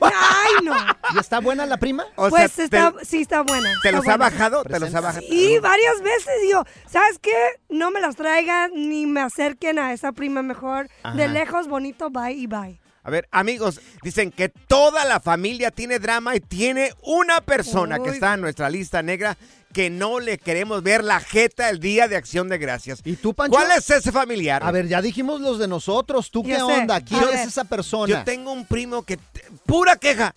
Ay, 0.01 0.63
no. 0.63 0.73
¿Y 1.15 1.19
está 1.19 1.39
buena 1.39 1.65
la 1.65 1.77
prima? 1.77 2.05
O 2.15 2.29
pues 2.29 2.51
sea, 2.51 2.65
está, 2.65 2.91
te- 2.91 3.05
sí 3.05 3.21
está 3.21 3.41
buena. 3.41 3.69
¿Te 3.81 3.89
está 3.89 3.91
los 3.97 4.07
ha 4.07 4.17
bajado? 4.17 4.63
¿Te 4.63 4.79
los 4.79 4.93
ha 4.93 5.01
bajado? 5.01 5.25
Y 5.29 5.57
varias 5.59 6.01
veces 6.01 6.33
digo, 6.43 6.63
¿sabes 6.89 7.17
qué? 7.19 7.35
No 7.69 7.91
me 7.91 8.01
las 8.01 8.15
traigan 8.15 8.71
ni 8.75 9.05
me 9.05 9.21
acerquen 9.21 9.79
a 9.79 9.93
esa 9.93 10.11
prima 10.11 10.41
mejor. 10.43 10.58
Ajá. 10.59 11.15
De 11.15 11.27
lejos, 11.27 11.67
bonito, 11.67 12.09
bye 12.09 12.31
y 12.31 12.47
bye. 12.47 12.79
A 13.03 13.09
ver, 13.09 13.27
amigos, 13.31 13.79
dicen 14.03 14.31
que 14.31 14.49
toda 14.49 15.05
la 15.05 15.19
familia 15.19 15.71
tiene 15.71 15.99
drama 15.99 16.35
y 16.35 16.41
tiene 16.41 16.93
una 17.01 17.41
persona 17.41 17.97
que 17.99 18.09
está 18.09 18.33
en 18.33 18.41
nuestra 18.41 18.69
lista 18.69 19.01
negra 19.01 19.37
que 19.73 19.89
no 19.89 20.19
le 20.19 20.37
queremos 20.37 20.83
ver 20.83 21.03
la 21.03 21.19
jeta 21.19 21.69
el 21.69 21.79
día 21.79 22.07
de 22.07 22.15
acción 22.15 22.49
de 22.49 22.57
gracias. 22.57 23.01
¿Y 23.05 23.15
tú, 23.15 23.33
Pancho? 23.33 23.51
¿Cuál 23.57 23.71
es 23.71 23.89
ese 23.89 24.11
familiar? 24.11 24.63
A 24.63 24.71
ver, 24.71 24.87
ya 24.87 25.01
dijimos 25.01 25.41
los 25.41 25.59
de 25.59 25.67
nosotros. 25.67 26.31
¿Tú 26.31 26.43
qué 26.43 26.55
sé. 26.55 26.61
onda? 26.61 26.99
¿Quién 27.01 27.23
es 27.33 27.47
esa 27.47 27.63
persona? 27.63 28.07
Yo 28.07 28.23
tengo 28.23 28.51
un 28.51 28.65
primo 28.65 29.03
que... 29.03 29.19
pura 29.65 29.95
queja. 29.95 30.33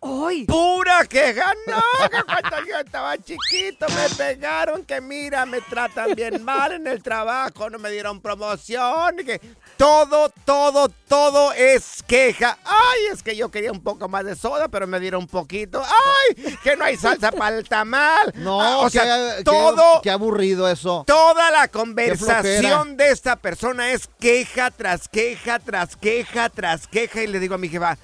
¡Ay! 0.00 0.44
Pura 0.44 1.04
queja. 1.06 1.52
No, 1.66 1.82
que 2.08 2.22
cuando 2.24 2.68
yo 2.68 2.78
estaba 2.78 3.16
chiquito 3.18 3.86
me 3.88 4.08
pegaron, 4.16 4.84
que 4.84 5.00
mira, 5.00 5.44
me 5.46 5.60
tratan 5.60 6.14
bien 6.14 6.44
mal 6.44 6.72
en 6.72 6.86
el 6.86 7.02
trabajo, 7.02 7.68
no 7.68 7.78
me 7.78 7.90
dieron 7.90 8.20
promoción, 8.20 9.16
que 9.26 9.40
todo, 9.76 10.28
todo, 10.44 10.88
todo 11.08 11.52
es 11.52 12.02
queja. 12.06 12.58
Ay, 12.64 13.06
es 13.12 13.22
que 13.22 13.34
yo 13.36 13.50
quería 13.50 13.72
un 13.72 13.82
poco 13.82 14.08
más 14.08 14.24
de 14.24 14.36
soda, 14.36 14.68
pero 14.68 14.86
me 14.86 15.00
dieron 15.00 15.22
un 15.22 15.26
poquito. 15.28 15.82
Ay, 15.82 16.56
que 16.62 16.76
no 16.76 16.84
hay 16.84 16.96
salsa 16.96 17.32
para 17.32 17.56
el 17.56 17.68
tamal. 17.68 18.32
No, 18.36 18.60
Ah, 18.60 18.78
o 18.78 18.84
qué- 18.84 18.90
sea, 19.00 19.42
todo, 19.44 20.00
Qué, 20.02 20.10
aburrido 20.10 20.68
eso. 20.68 21.04
Toda 21.06 21.50
la 21.50 21.68
conversación 21.68 22.96
de 22.96 23.10
esta 23.10 23.36
persona 23.36 23.90
es 23.92 24.08
queja 24.20 24.70
tras 24.70 25.08
queja, 25.08 25.58
tras 25.58 25.96
queja, 25.96 26.48
tras 26.50 26.86
queja. 26.86 27.22
Y 27.22 27.26
le 27.26 27.38
digo 27.40 27.54
a 27.54 27.58
mi 27.58 27.68
jefa, 27.68 27.96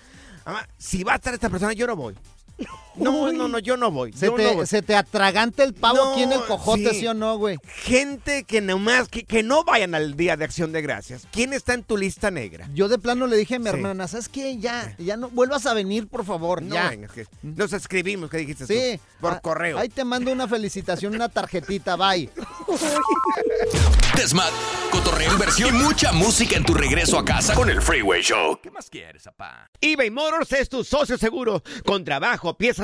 mamá, 0.44 0.68
si 0.78 1.02
va 1.04 1.12
a 1.12 1.16
estar 1.16 1.35
esta 1.35 1.48
persona, 1.48 1.72
yo 1.72 1.87
no 1.87 1.96
voy. 1.96 2.14
No, 2.96 3.33
no, 3.33 3.48
no, 3.48 3.59
yo 3.59 3.76
no 3.76 3.90
voy. 3.90 4.12
Se 4.12 4.26
yo 4.26 4.35
te, 4.35 4.44
no 4.44 4.54
voy. 4.54 4.66
se 4.66 4.80
te 4.83 4.94
atraganta 4.94 5.64
el 5.64 5.74
pavo 5.74 5.96
No, 5.96 6.12
aquí 6.12 6.22
en 6.22 6.33
el 6.33 6.40
cojote, 6.44 6.90
sí. 6.90 7.00
¿sí, 7.00 7.07
o 7.09 7.14
no, 7.14 7.37
güey? 7.38 7.59
Gente 7.83 8.44
que 8.44 8.61
nomás, 8.61 9.09
que, 9.09 9.24
que 9.24 9.42
no 9.42 9.64
vayan 9.64 9.94
al 9.94 10.16
Día 10.16 10.37
de 10.37 10.44
Acción 10.44 10.70
de 10.72 10.80
Gracias. 10.83 11.26
¿Quién 11.33 11.52
está 11.52 11.74
en 11.74 11.83
tu 11.83 11.96
lista 11.96 12.30
negra? 12.30 12.68
Yo 12.72 12.88
de 12.88 12.98
plano 12.98 13.26
le 13.26 13.37
dije 13.37 13.57
a 13.57 13.59
mi 13.59 13.64
Sí. 13.64 13.70
hermana, 13.70 14.07
¿sabes 14.07 14.28
qué? 14.28 14.59
Ya, 14.59 14.94
ya 14.98 15.16
no 15.16 15.28
vuelvas 15.30 15.66
a 15.66 15.74
venir, 15.74 16.07
por 16.07 16.24
favor, 16.24 16.62
No, 16.62 16.74
ya. 16.74 16.90
venga, 16.90 17.09
que 17.09 17.26
nos 17.42 17.72
escribimos, 17.72 18.30
¿qué 18.30 18.37
dijiste 18.38 18.66
Sí. 18.66 18.98
tú? 18.98 19.02
Por 19.20 19.33
Ah, 19.35 19.40
correo. 19.40 19.78
Ahí 19.78 19.88
te 19.88 20.04
mando 20.04 20.30
una 20.30 20.46
felicitación, 20.46 21.14
una 21.14 21.28
tarjetita, 21.28 21.96
bye. 21.96 22.30
Desmad, 24.16 24.50
cotorreo, 24.90 25.33
inversión 25.33 25.74
y 25.74 25.83
mucha 25.83 26.12
música 26.12 26.57
en 26.57 26.64
tu 26.64 26.74
regreso 26.74 27.18
a 27.18 27.24
casa 27.24 27.54
con 27.54 27.68
el 27.68 27.83
Freeway 27.83 28.22
Show. 28.22 28.59
¿Qué 28.62 28.70
más 28.70 28.88
quieres, 28.88 29.24
papá? 29.24 29.68
eBay 29.80 30.11
Motors 30.11 30.52
es 30.52 30.68
tu 30.68 30.85
socio 30.85 31.18
seguro. 31.18 31.62
Con 31.85 32.04
trabajo, 32.04 32.57
piezas 32.57 32.84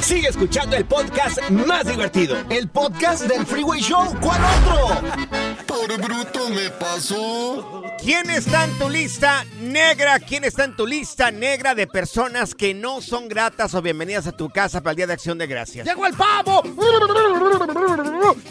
Sigue 0.00 0.28
escuchando 0.28 0.74
el 0.76 0.84
podcast 0.84 1.38
más 1.50 1.86
divertido. 1.86 2.36
El 2.50 2.68
podcast 2.68 3.22
del 3.28 3.46
Freeway 3.46 3.80
Show. 3.80 4.04
¿Cuál 4.20 4.40
otro? 4.44 5.08
Por 5.64 5.96
bruto 6.00 6.48
me 6.50 6.70
pasó. 6.70 7.84
¿Quién 8.02 8.28
está 8.30 8.64
en 8.64 8.76
tu 8.78 8.88
lista 8.90 9.44
negra? 9.60 10.18
¿Quién 10.18 10.42
está 10.42 10.64
en 10.64 10.74
tu 10.74 10.88
lista 10.88 11.30
negra 11.30 11.76
de 11.76 11.86
personas 11.86 12.52
que 12.56 12.74
no 12.74 13.00
son 13.00 13.28
gratas 13.28 13.74
o 13.74 13.80
bienvenidas 13.82 14.26
a 14.26 14.32
tu 14.32 14.50
casa 14.50 14.80
para 14.80 14.90
el 14.90 14.96
Día 14.96 15.06
de 15.06 15.12
Acción 15.12 15.38
de 15.38 15.46
Gracias? 15.46 15.86
¡Llegó 15.86 16.04
el 16.06 16.14
pavo! 16.14 16.62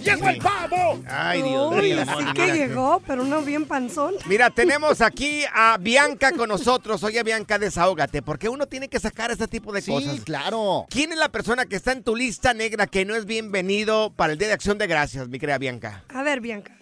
¡Llegó 0.02 0.30
el 0.30 0.38
pavo! 0.38 1.00
Ay, 1.06 1.42
Dios 1.42 1.74
Uy, 1.74 1.82
mío. 1.82 2.06
sí 2.18 2.26
que 2.34 2.48
llegó, 2.54 3.02
pero 3.06 3.26
no 3.26 3.42
bien 3.42 3.66
panzón. 3.66 4.14
Mira, 4.26 4.50
tenemos 4.52 5.02
aquí 5.02 5.44
a 5.54 5.78
Bianca 5.78 6.32
con 6.32 6.48
nosotros. 6.48 7.04
Oye, 7.04 7.22
Bianca, 7.24 7.60
desahógate, 7.60 8.22
porque 8.22 8.48
uno 8.48 8.68
tiene 8.68 8.88
que 8.88 9.02
sacar 9.02 9.32
este 9.32 9.50
tipo 9.50 9.74
de 9.74 9.82
Sí, 9.82 9.92
cosas. 9.92 10.22
claro. 10.22 10.86
¿Quién 10.90 11.12
es 11.12 11.18
la 11.18 11.28
persona 11.32 11.66
que 11.66 11.76
está 11.76 11.92
en 11.94 12.04
tu 12.04 12.16
lista 12.16 12.54
negra 12.54 12.88
que 12.88 13.06
no 13.06 13.16
es 13.16 13.26
bienvenido 13.26 14.12
para 14.16 14.34
el 14.34 14.40
Día 14.40 14.50
de 14.50 14.54
Acción 14.54 14.78
de 14.78 14.88
Gracias, 14.88 15.28
mi 15.30 15.40
querida 15.40 15.58
Bianca? 15.58 16.04
A 16.14 16.24
ver, 16.24 16.42
Bianca. 16.42 16.76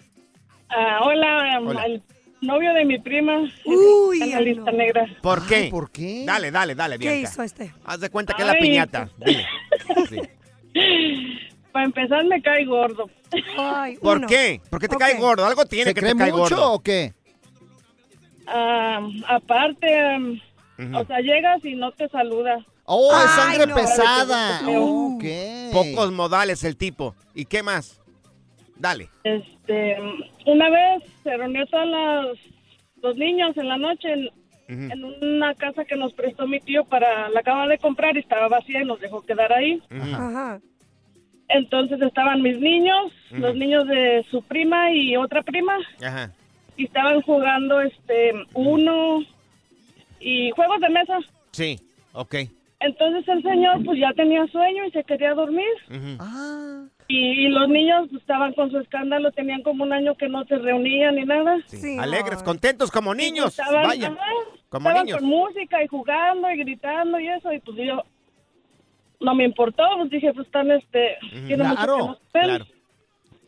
Ah, 0.68 1.00
hola, 1.02 1.60
Hola. 1.60 1.84
el 1.86 2.02
novio 2.42 2.72
de 2.74 2.84
mi 2.84 2.98
prima. 2.98 3.38
Uy, 3.64 4.14
está 4.20 4.24
en 4.26 4.32
la 4.32 4.40
lista 4.40 4.70
no. 4.70 4.78
negra. 4.78 5.06
¿Por 5.22 5.46
qué? 5.46 5.68
¿Por 5.70 5.90
qué? 5.90 6.24
Dale, 6.26 6.50
dale, 6.50 6.74
dale, 6.74 6.98
¿Qué 6.98 7.08
Bianca. 7.10 7.30
hizo 7.30 7.42
este? 7.42 7.72
Haz 7.84 8.00
de 8.00 8.10
cuenta 8.10 8.34
que 8.34 8.42
es 8.42 8.48
la 8.48 8.54
piñata. 8.58 9.08
Dile. 9.18 9.46
Sí. 10.08 10.20
Para 11.72 11.84
empezar, 11.84 12.24
me 12.26 12.42
cae 12.42 12.64
gordo. 12.64 13.08
Ay, 13.56 13.96
¿Por 13.98 14.18
uno. 14.18 14.26
qué? 14.26 14.60
¿Por 14.70 14.80
qué 14.80 14.88
te 14.88 14.96
cae 14.96 15.14
gordo? 15.18 15.46
Algo 15.46 15.64
tiene 15.66 15.90
¿Se 15.90 15.94
que 15.94 16.00
cree 16.00 16.12
te 16.12 16.18
cae 16.18 16.32
mucho 16.32 16.56
gordo. 16.56 16.72
o 16.72 16.80
qué? 16.82 17.14
Ah, 18.48 19.00
aparte, 19.28 19.86
um, 20.16 20.94
o 20.96 21.04
sea, 21.04 21.20
llegas 21.20 21.64
y 21.64 21.74
no 21.76 21.92
te 21.92 22.08
saluda. 22.08 22.64
Oh, 22.92 23.12
es 23.24 23.30
sangre 23.30 23.66
no. 23.68 23.74
pesada. 23.76 24.62
Uh. 24.68 25.14
Ok. 25.16 25.24
Pocos 25.72 26.10
modales 26.10 26.64
el 26.64 26.76
tipo. 26.76 27.14
¿Y 27.34 27.44
qué 27.44 27.62
más? 27.62 28.00
Dale. 28.76 29.08
Este, 29.22 29.96
una 30.46 30.68
vez 30.70 31.04
se 31.22 31.36
reunió 31.36 31.64
todos 31.66 31.86
los, 31.86 32.38
los 33.02 33.16
niños 33.16 33.56
en 33.56 33.68
la 33.68 33.76
noche 33.76 34.12
en, 34.12 34.26
Ujú. 34.26 34.92
en 34.92 35.04
una 35.36 35.54
casa 35.54 35.84
que 35.84 35.94
nos 35.96 36.12
prestó 36.14 36.48
mi 36.48 36.58
tío 36.60 36.84
para 36.84 37.28
la 37.28 37.40
acaba 37.40 37.68
de 37.68 37.78
comprar 37.78 38.16
y 38.16 38.20
estaba 38.20 38.48
vacía 38.48 38.82
y 38.82 38.84
nos 38.86 38.98
dejó 39.00 39.20
quedar 39.22 39.52
ahí. 39.52 39.80
Ujú. 39.90 40.14
Ajá. 40.14 40.60
Entonces 41.48 42.00
estaban 42.02 42.42
mis 42.42 42.58
niños, 42.58 43.12
Ujú. 43.30 43.40
los 43.40 43.54
niños 43.54 43.86
de 43.86 44.24
su 44.32 44.42
prima 44.42 44.90
y 44.92 45.16
otra 45.16 45.42
prima 45.42 45.76
Ajá. 46.04 46.32
y 46.76 46.86
estaban 46.86 47.20
jugando 47.22 47.80
este 47.82 48.32
uno 48.54 49.20
y 50.18 50.50
juegos 50.50 50.80
de 50.80 50.88
mesa. 50.88 51.18
Sí, 51.52 51.78
ok. 52.14 52.34
Entonces 52.80 53.28
el 53.28 53.42
señor 53.42 53.84
pues 53.84 53.98
ya 54.00 54.12
tenía 54.14 54.46
sueño 54.48 54.86
y 54.86 54.90
se 54.90 55.04
quería 55.04 55.34
dormir. 55.34 55.68
Ah. 56.18 56.86
y, 57.08 57.46
y 57.46 57.48
los 57.48 57.68
niños 57.68 58.08
pues, 58.10 58.22
estaban 58.22 58.54
con 58.54 58.70
su 58.70 58.78
escándalo, 58.78 59.30
tenían 59.32 59.62
como 59.62 59.84
un 59.84 59.92
año 59.92 60.14
que 60.16 60.28
no 60.28 60.44
se 60.46 60.56
reunían 60.56 61.16
ni 61.16 61.24
nada. 61.24 61.58
Sí. 61.66 61.76
Sí, 61.76 61.98
Alegres, 61.98 62.42
contentos 62.42 62.90
como 62.90 63.14
niños. 63.14 63.58
Estaban, 63.58 63.86
Vaya. 63.86 64.08
ajá, 64.08 64.18
como 64.70 64.88
estaban 64.88 65.04
niños. 65.06 65.20
con 65.20 65.28
música 65.28 65.82
y 65.84 65.88
jugando 65.88 66.50
y 66.50 66.56
gritando 66.56 67.20
y 67.20 67.28
eso 67.28 67.52
y 67.52 67.60
pues 67.60 67.76
yo 67.76 68.02
no 69.20 69.34
me 69.34 69.44
importó, 69.44 69.82
pues 69.98 70.10
dije 70.10 70.32
pues 70.32 70.46
están 70.46 70.70
este 70.70 71.18
Claro, 71.54 72.18
se 72.32 72.38
ven. 72.38 72.48
Claro. 72.48 72.64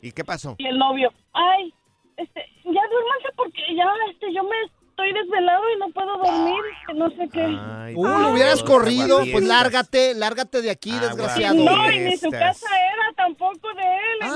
¿Y 0.02 0.12
qué 0.12 0.24
pasó? 0.24 0.56
Y 0.58 0.66
el 0.66 0.76
novio, 0.76 1.10
ay, 1.32 1.72
este, 2.18 2.40
ya 2.64 2.70
duérmanse 2.70 3.28
porque 3.36 3.62
ya, 3.74 3.86
este, 4.10 4.32
yo 4.34 4.42
me 4.42 4.56
estoy 5.04 5.22
desvelado 5.22 5.62
y 5.74 5.78
no 5.78 5.90
puedo 5.92 6.18
dormir, 6.18 6.62
que 6.86 6.94
no 6.94 7.10
sé 7.10 7.28
qué. 7.32 7.40
Ay, 7.42 7.94
Uh, 7.94 8.06
lo 8.06 8.30
hubieras 8.30 8.62
corrido, 8.62 9.22
pues 9.30 9.44
lárgate, 9.44 10.14
lárgate 10.14 10.62
de 10.62 10.70
aquí, 10.70 10.90
Aguas. 10.92 11.08
desgraciado. 11.16 11.54
no, 11.56 11.90
y 11.92 11.98
ni 11.98 12.16
su 12.16 12.30
casa 12.30 12.66
era 12.94 13.12
tampoco 13.16 13.68
de 13.74 13.82
él. 13.82 14.18
Ay. 14.22 14.30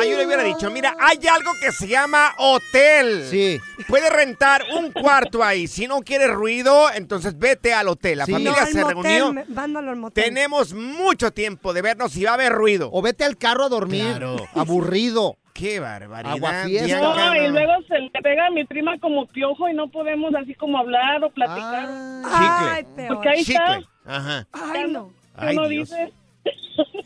Ah, 0.00 0.04
yo 0.04 0.16
le 0.16 0.26
hubiera 0.26 0.42
dicho, 0.42 0.70
mira, 0.70 0.94
hay 0.98 1.18
algo 1.26 1.50
que 1.60 1.72
se 1.72 1.86
llama 1.88 2.34
hotel. 2.38 3.26
Sí. 3.28 3.58
Puedes 3.88 4.10
rentar 4.10 4.62
un 4.76 4.92
cuarto 4.92 5.42
ahí. 5.44 5.66
Si 5.66 5.86
no 5.86 6.00
quieres 6.00 6.30
ruido, 6.32 6.90
entonces 6.94 7.38
vete 7.38 7.74
al 7.74 7.88
hotel. 7.88 8.18
La 8.18 8.26
Sí. 8.26 8.32
familia 8.32 8.52
No, 8.60 8.66
se 8.66 8.84
motel, 8.84 9.02
reunió. 9.02 9.32
me- 9.32 9.44
mándalo 9.46 9.90
al 9.90 9.96
motel. 9.96 10.24
Tenemos 10.24 10.72
mucho 10.72 11.32
tiempo 11.32 11.72
de 11.72 11.82
vernos 11.82 12.16
y 12.16 12.24
va 12.24 12.30
a 12.30 12.34
haber 12.34 12.52
ruido. 12.52 12.88
O 12.92 13.02
vete 13.02 13.24
al 13.24 13.36
carro 13.36 13.64
a 13.64 13.68
dormir. 13.68 14.04
Claro. 14.04 14.36
Aburrido. 14.54 15.36
Qué 15.56 15.80
barbaridad. 15.80 16.66
No, 16.66 17.34
y 17.36 17.40
no. 17.40 17.48
luego 17.50 17.72
se 17.88 17.98
le 17.98 18.10
pega 18.10 18.46
a 18.46 18.50
mi 18.50 18.64
prima 18.64 18.98
como 18.98 19.26
piojo 19.26 19.68
y 19.68 19.74
no 19.74 19.88
podemos 19.88 20.34
así 20.34 20.54
como 20.54 20.78
hablar 20.78 21.24
o 21.24 21.30
platicar. 21.30 21.88
Ay, 22.24 22.82
Chicle. 22.84 22.94
peor. 22.96 23.08
Porque 23.14 23.28
ahí 23.28 23.40
está. 23.40 23.76
Chicle. 23.78 23.88
Ajá. 24.04 24.46
Ay, 24.52 24.90
no. 24.90 25.10
Ay, 25.34 25.56
uno 25.56 25.68
Dios. 25.68 25.90
dice, 25.90 26.12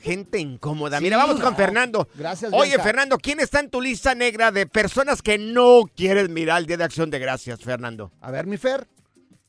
Gente 0.01 0.39
incómoda. 0.39 0.99
Sí. 0.99 1.05
Mira, 1.05 1.17
vamos 1.17 1.41
con 1.41 1.55
Fernando. 1.55 2.09
Gracias, 2.15 2.53
Oye, 2.53 2.71
Bianca. 2.71 2.83
Fernando, 2.85 3.19
¿quién 3.19 3.39
está 3.41 3.61
en 3.61 3.71
tu 3.71 3.81
lista 3.81 4.15
negra 4.15 4.51
de 4.51 4.67
personas 4.67 5.23
que 5.23 5.39
no 5.39 5.83
quieres 5.95 6.29
mirar 6.29 6.59
el 6.61 6.67
Día 6.67 6.77
de 6.77 6.85
Acción 6.85 7.11
de 7.11 7.19
Gracias, 7.19 7.61
Fernando? 7.63 8.11
A 8.21 8.31
ver, 8.31 8.47
mi 8.47 8.57
Fer. 8.57 8.87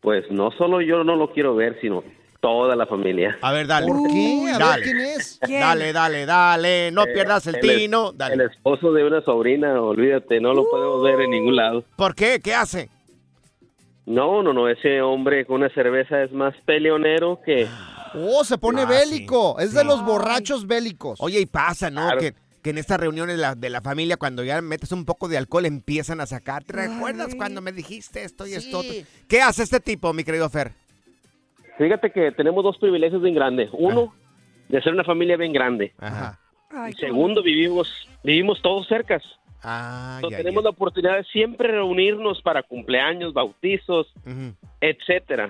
Pues 0.01 0.25
no 0.29 0.51
solo 0.51 0.81
yo 0.81 1.03
no 1.03 1.15
lo 1.15 1.31
quiero 1.31 1.55
ver, 1.55 1.77
sino 1.81 2.03
toda 2.41 2.75
la 2.75 2.85
familia. 2.85 3.37
A 3.41 3.51
ver, 3.53 3.67
dale. 3.67 3.87
¿Por 3.87 4.07
qué? 4.11 4.41
A 4.41 4.45
ver, 4.51 4.59
Dale. 4.59 4.83
¿quién 4.83 4.97
es? 4.99 5.39
¿Quién? 5.41 5.59
Dale, 5.61 5.93
dale, 5.93 6.25
dale. 6.25 6.91
No 6.91 7.03
Eh, 7.03 7.13
pierdas 7.13 7.47
el 7.47 7.59
tino. 7.61 8.11
Dale. 8.11 8.33
El 8.33 8.41
esposo 8.41 8.91
de 8.91 9.05
una 9.05 9.21
sobrina, 9.21 9.79
olvídate, 9.81 10.41
no 10.41 10.53
lo 10.53 10.69
podemos 10.69 11.01
ver 11.03 11.21
en 11.21 11.31
ningún 11.31 11.55
lado. 11.55 11.85
¿Por 11.95 12.13
qué? 12.15 12.41
¿Qué 12.43 12.53
hace? 12.53 12.89
No, 14.05 14.41
no, 14.43 14.51
no, 14.51 14.67
ese 14.67 15.01
hombre 15.01 15.45
con 15.45 15.57
una 15.57 15.69
cerveza 15.69 16.23
es 16.23 16.31
más 16.31 16.53
peleonero 16.65 17.39
que... 17.45 17.67
Oh, 18.15 18.43
se 18.43 18.57
pone 18.57 18.81
Ah, 18.81 18.85
bélico. 18.85 19.55
sí, 19.59 19.65
es 19.65 19.73
de 19.73 19.83
los 19.85 20.03
borrachos 20.03 20.67
bélicos. 20.67 21.19
Oye, 21.21 21.39
y 21.39 21.45
pasa, 21.45 21.89
¿no? 21.89 22.01
Claro. 22.07 22.19
Que, 22.19 22.33
que 22.61 22.71
en 22.71 22.77
estas 22.77 22.99
reuniones 22.99 23.37
de 23.37 23.41
la, 23.41 23.55
de 23.55 23.69
la 23.69 23.79
familia, 23.81 24.17
cuando 24.17 24.43
ya 24.43 24.61
metes 24.61 24.91
un 24.91 25.05
poco 25.05 25.29
de 25.29 25.37
alcohol, 25.37 25.65
empiezan 25.65 26.19
a 26.19 26.25
sacar. 26.25 26.63
¿Te 26.65 26.73
recuerdas 26.73 27.29
Ay. 27.31 27.37
cuando 27.37 27.61
me 27.61 27.71
dijiste 27.71 28.23
esto 28.23 28.45
y 28.47 28.53
esto? 28.55 28.81
Sí. 28.81 29.05
¿Qué 29.29 29.41
hace 29.41 29.63
este 29.63 29.79
tipo, 29.79 30.11
mi 30.13 30.23
querido 30.25 30.49
Fer? 30.49 30.73
Fíjate 31.77 32.11
que 32.11 32.31
tenemos 32.31 32.63
dos 32.63 32.77
privilegios 32.77 33.21
bien 33.21 33.35
grandes. 33.35 33.69
Uno, 33.73 34.13
de 34.69 34.81
ser 34.81 34.93
una 34.93 35.03
familia 35.03 35.37
bien 35.37 35.53
grande. 35.53 35.93
Ajá. 35.99 36.37
Ay, 36.69 36.93
Y 36.93 36.95
segundo, 36.99 37.41
vivimos, 37.43 37.91
vivimos 38.23 38.61
todos 38.61 38.87
cercas. 38.87 39.21
Ah, 39.63 40.13
Entonces, 40.15 40.37
ya, 40.39 40.43
tenemos 40.43 40.63
ya. 40.63 40.65
la 40.65 40.69
oportunidad 40.71 41.17
de 41.17 41.23
siempre 41.25 41.67
reunirnos 41.69 42.41
para 42.41 42.63
cumpleaños, 42.63 43.31
bautizos, 43.33 44.07
Ujú, 44.25 44.55
etcétera. 44.79 45.49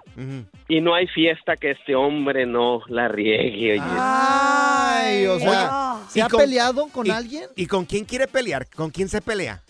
Y 0.67 0.81
no 0.81 0.93
hay 0.93 1.07
fiesta 1.07 1.55
que 1.55 1.71
este 1.71 1.95
hombre 1.95 2.45
no 2.45 2.81
la 2.87 3.07
riegue, 3.07 3.73
oye. 3.73 3.81
Ay, 3.83 5.25
o 5.27 5.39
sea, 5.39 5.93
Oye, 5.95 6.03
¿se 6.09 6.19
¿y 6.19 6.21
ha 6.23 6.27
con- 6.27 6.41
peleado 6.41 6.87
con 6.89 7.07
y- 7.07 7.09
alguien? 7.09 7.43
¿Y 7.55 7.67
con 7.67 7.85
quién 7.85 8.03
quiere 8.03 8.27
pelear? 8.27 8.67
¿Con 8.75 8.89
quién 8.89 9.07
se 9.07 9.21
pelea? 9.21 9.61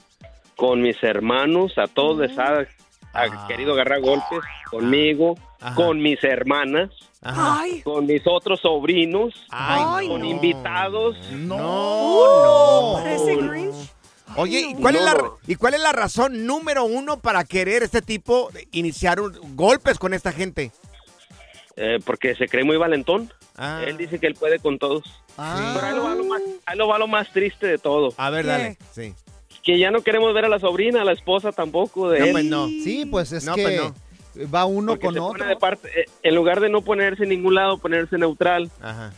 Con 0.56 0.82
mis 0.82 1.02
hermanos, 1.04 1.78
a 1.78 1.86
todos 1.88 2.20
les 2.20 2.38
ha, 2.40 2.62
ha 2.62 2.66
Ah. 3.14 3.46
querido 3.48 3.74
agarrar 3.74 4.02
golpes. 4.02 4.40
Conmigo, 4.70 5.36
Ajá. 5.60 5.76
con 5.76 6.00
mis 6.02 6.24
hermanas. 6.24 6.90
Ay, 7.22 7.82
con 7.84 8.08
mis 8.08 8.24
otros 8.26 8.62
sobrinos, 8.62 9.34
Ay, 9.52 10.08
con 10.08 10.22
no. 10.22 10.26
invitados. 10.26 11.18
No, 11.32 11.58
no. 11.58 12.94
parece 13.04 13.36
Grinch. 13.36 13.76
Oye, 14.38 14.62
¿y 14.70 14.74
cuál, 14.76 14.96
es 14.96 15.04
la, 15.04 15.14
No. 15.14 15.38
¿y 15.46 15.56
cuál 15.56 15.74
es 15.74 15.82
la 15.82 15.92
razón 15.92 16.46
número 16.48 16.86
uno 16.86 17.20
para 17.20 17.44
querer 17.44 17.84
este 17.84 18.02
tipo 18.02 18.50
de 18.54 18.68
iniciar 18.72 19.20
un- 19.20 19.56
golpes 19.56 20.00
con 20.00 20.14
esta 20.14 20.32
gente? 20.32 20.72
eh, 21.78 22.00
porque 22.06 22.36
se 22.36 22.48
cree 22.48 22.64
muy 22.64 22.78
valentón. 22.78 23.32
Ah. 23.58 23.82
Él 23.86 23.98
dice 23.98 24.20
que 24.20 24.28
él 24.28 24.36
puede 24.36 24.60
con 24.60 24.78
todos. 24.80 25.04
Ah. 25.38 25.72
Pero 25.76 25.88
ahí 25.88 25.96
lo, 25.96 26.04
va 26.04 26.16
lo 26.16 26.24
más, 26.26 26.42
ahí 26.66 26.78
lo 26.78 26.88
va 26.88 26.98
lo 27.00 27.08
más 27.08 27.30
triste 27.32 27.66
de 27.68 27.78
todo. 27.78 28.14
A 28.18 28.30
ver, 28.30 28.44
¿Qué? 28.44 28.48
dale. 28.48 28.78
Sí. 28.92 29.14
Que 29.64 29.78
ya 29.78 29.92
no 29.92 30.02
queremos 30.02 30.34
ver 30.34 30.46
a 30.46 30.50
la 30.50 30.60
sobrina, 30.60 31.02
a 31.02 31.06
la 31.06 31.12
esposa 31.14 31.52
tampoco 31.52 32.10
de 32.10 32.20
No, 32.20 32.26
él. 32.26 32.32
pues 32.32 32.46
no. 32.46 32.68
Sí, 32.68 33.06
pues 33.10 33.32
es 33.32 33.44
No, 33.46 33.54
que 33.56 33.62
pues 33.64 33.78
no. 33.78 33.94
va 34.52 34.66
uno 34.66 34.94
Porque 34.94 35.06
con 35.06 35.14
se 35.14 35.20
otro. 35.20 35.38
pone 35.38 35.46
de 35.50 35.56
parte, 35.58 35.88
eh, 36.02 36.06
en 36.24 36.34
lugar 36.36 36.62
de 36.62 36.70
no 36.70 36.82
ponerse 36.82 37.24
en 37.24 37.30
ningún 37.30 37.54
lado, 37.54 37.78
ponerse 37.78 38.18
neutral, 38.18 38.72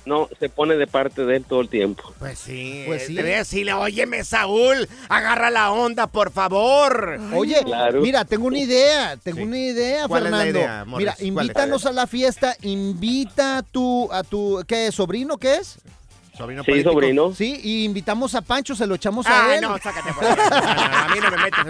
no, 0.05 0.27
se 0.39 0.49
pone 0.49 0.75
de 0.75 0.85
parte 0.87 1.23
de 1.23 1.37
él 1.37 1.45
todo 1.47 1.61
el 1.61 1.69
tiempo. 1.69 2.03
Pues 2.19 2.39
sí, 2.39 2.83
Pues 2.87 3.05
sí. 3.05 3.13
decirle, 3.15 3.73
óyeme, 3.73 4.23
Saúl, 4.25 4.89
agarra 5.07 5.49
la 5.49 5.71
onda, 5.71 6.07
por 6.07 6.31
favor. 6.31 7.19
Oye, 7.33 7.57
mira, 8.01 8.25
tengo 8.25 8.47
una 8.47 8.59
idea, 8.59 9.15
tengo 9.23 9.43
una 9.43 9.59
idea, 9.59 10.07
¿Cuál 10.07 10.25
es 10.25 10.31
la 10.31 10.37
Fernando. 10.39 10.59
idea, 10.59 10.85
mira, 10.85 11.15
invítanos 11.21 11.85
a 11.85 11.91
la 11.93 12.05
fiesta, 12.07 12.57
invita 12.63 13.59
a 13.59 13.63
tu, 13.63 14.11
a 14.11 14.23
tu, 14.23 14.61
¿qué 14.67 14.91
sobrino, 14.91 15.37
qué 15.37 15.55
es? 15.57 15.77
Sobrino 16.35 16.63
Sí, 16.63 16.71
político. 16.71 16.91
sobrino. 16.93 17.33
Sí, 17.35 17.59
y 17.63 17.83
invitamos 17.85 18.33
a 18.33 18.41
Pancho, 18.41 18.73
se 18.75 18.87
lo 18.87 18.95
echamos 18.95 19.25
Ah, 19.27 19.45
a 19.49 19.55
él. 19.55 19.61
no, 19.61 19.77
sácate 19.77 20.11
por 20.13 20.25
ahí. 20.25 20.35
A 20.35 21.07
mí 21.13 21.19
no 21.21 21.29
me 21.29 21.37
metas 21.43 21.65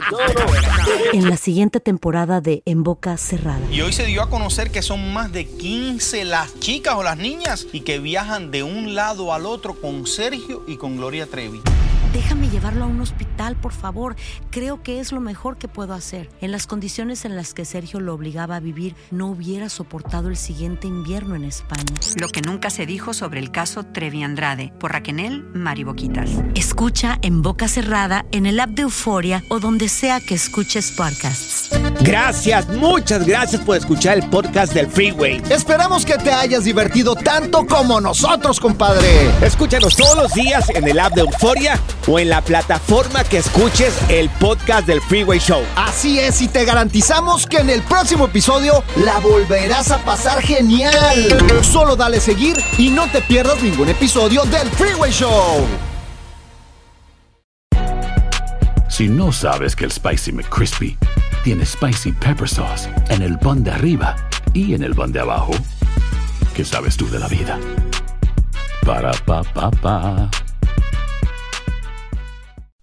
En 1.13 1.30
la 1.30 1.36
siguiente 1.38 1.80
temporada 1.82 2.39
de 2.39 2.63
En 2.65 2.84
Boca 2.84 3.17
Cerrada. 3.17 3.60
Y 3.71 3.82
hoy 3.82 3.91
se 3.91 4.06
dio 4.06 4.21
a 4.21 4.30
conocer 4.30 4.71
que 4.71 4.82
son 4.82 5.12
más 5.13 5.32
de 5.34 5.45
15 5.45 6.23
las 6.23 6.58
chicas 6.60 6.96
o 6.96 7.04
las 7.04 7.17
niñas 7.17 7.67
y 7.73 7.81
que 7.81 8.00
viajan 8.00 8.52
de 8.52 8.63
un 8.63 8.96
lado 8.96 9.33
al 9.33 9.46
otro 9.46 9.73
con 9.75 10.08
Sergio 10.08 10.63
y 10.65 10.77
con 10.77 10.96
Gloria 10.96 11.27
Trevi. 11.27 11.62
Déjame 12.13 12.47
llevarlo 12.49 12.83
a 12.83 12.87
un 12.87 13.01
hospital, 13.01 13.55
por 13.55 13.73
favor. 13.73 14.15
Creo 14.51 14.83
que 14.83 14.99
es 14.99 15.11
lo 15.11 15.19
mejor 15.19 15.57
que 15.57 15.67
puedo 15.67 15.95
hacer. 15.95 16.29
En 16.41 16.51
las 16.51 16.67
condiciones 16.67 17.25
en 17.25 17.35
las 17.35 17.55
que 17.55 17.65
Sergio 17.65 17.99
lo 17.99 18.13
obligaba 18.13 18.55
a 18.55 18.59
vivir, 18.59 18.95
no 19.09 19.27
hubiera 19.27 19.67
soportado 19.67 20.29
el 20.29 20.37
siguiente 20.37 20.87
invierno 20.87 21.35
en 21.35 21.43
España. 21.43 21.83
Lo 22.21 22.27
que 22.29 22.41
nunca 22.41 22.69
se 22.69 22.85
dijo 22.85 23.15
sobre 23.15 23.39
el 23.39 23.49
caso 23.49 23.83
Trevi 23.83 24.21
Andrade 24.21 24.71
por 24.79 24.91
Raquel 24.91 25.43
Mariboquitas. 25.53 26.29
Escucha 26.53 27.17
en 27.23 27.41
boca 27.41 27.67
cerrada, 27.67 28.25
en 28.31 28.45
el 28.45 28.59
app 28.59 28.69
de 28.69 28.83
Euforia 28.83 29.43
o 29.49 29.59
donde 29.59 29.89
sea 29.89 30.19
que 30.19 30.35
escuches 30.35 30.91
podcasts. 30.91 31.69
Gracias, 32.01 32.67
muchas 32.69 33.25
gracias 33.25 33.61
por 33.61 33.77
escuchar 33.77 34.19
el 34.19 34.29
podcast 34.29 34.73
del 34.73 34.87
Freeway. 34.87 35.41
Esperamos 35.49 36.05
que 36.05 36.15
te 36.17 36.31
hayas 36.31 36.63
divertido 36.63 37.15
tanto 37.15 37.65
como 37.65 37.99
nosotros, 37.99 38.59
compadre. 38.59 39.31
Escúchanos 39.41 39.95
todos 39.95 40.15
los 40.15 40.33
días 40.33 40.69
en 40.69 40.87
el 40.87 40.99
app 40.99 41.13
de 41.15 41.21
Euforia 41.21 41.79
o 42.08 42.19
en 42.19 42.29
la 42.29 42.41
plataforma 42.41 43.23
que 43.23 43.37
escuches 43.37 43.93
el 44.10 44.29
podcast 44.29 44.87
del 44.87 45.01
Freeway 45.01 45.39
Show. 45.39 45.63
Así 45.75 46.19
es, 46.19 46.41
y 46.41 46.47
te 46.47 46.65
garantizamos 46.65 47.45
que 47.45 47.58
en 47.58 47.69
el 47.69 47.81
próximo 47.83 48.25
episodio 48.25 48.83
la 48.97 49.19
volverás 49.19 49.91
a 49.91 49.97
pasar 49.99 50.41
genial. 50.41 50.93
Solo 51.62 51.95
dale 51.95 52.19
seguir 52.19 52.58
y 52.77 52.89
no 52.89 53.08
te 53.08 53.21
pierdas 53.21 53.62
ningún 53.62 53.89
episodio 53.89 54.43
del 54.45 54.69
Freeway 54.71 55.12
Show. 55.12 55.65
Si 58.89 59.08
no 59.08 59.31
sabes 59.31 59.75
que 59.75 59.85
el 59.85 59.91
Spicy 59.91 60.31
McCrispy 60.31 60.97
tiene 61.43 61.65
Spicy 61.65 62.12
Pepper 62.12 62.47
Sauce 62.47 62.87
en 63.10 63.23
el 63.23 63.39
pan 63.39 63.63
de 63.63 63.71
arriba 63.71 64.15
y 64.54 64.75
en 64.75 64.83
el 64.83 64.93
pan 64.93 65.12
de 65.12 65.19
abajo, 65.19 65.54
¿qué 66.54 66.63
sabes 66.63 66.95
tú 66.95 67.10
de 67.10 67.17
la 67.17 67.27
vida? 67.27 67.58
Para, 68.85 69.12
pa, 69.25 69.41
pa, 69.43 69.71
pa. 69.71 70.29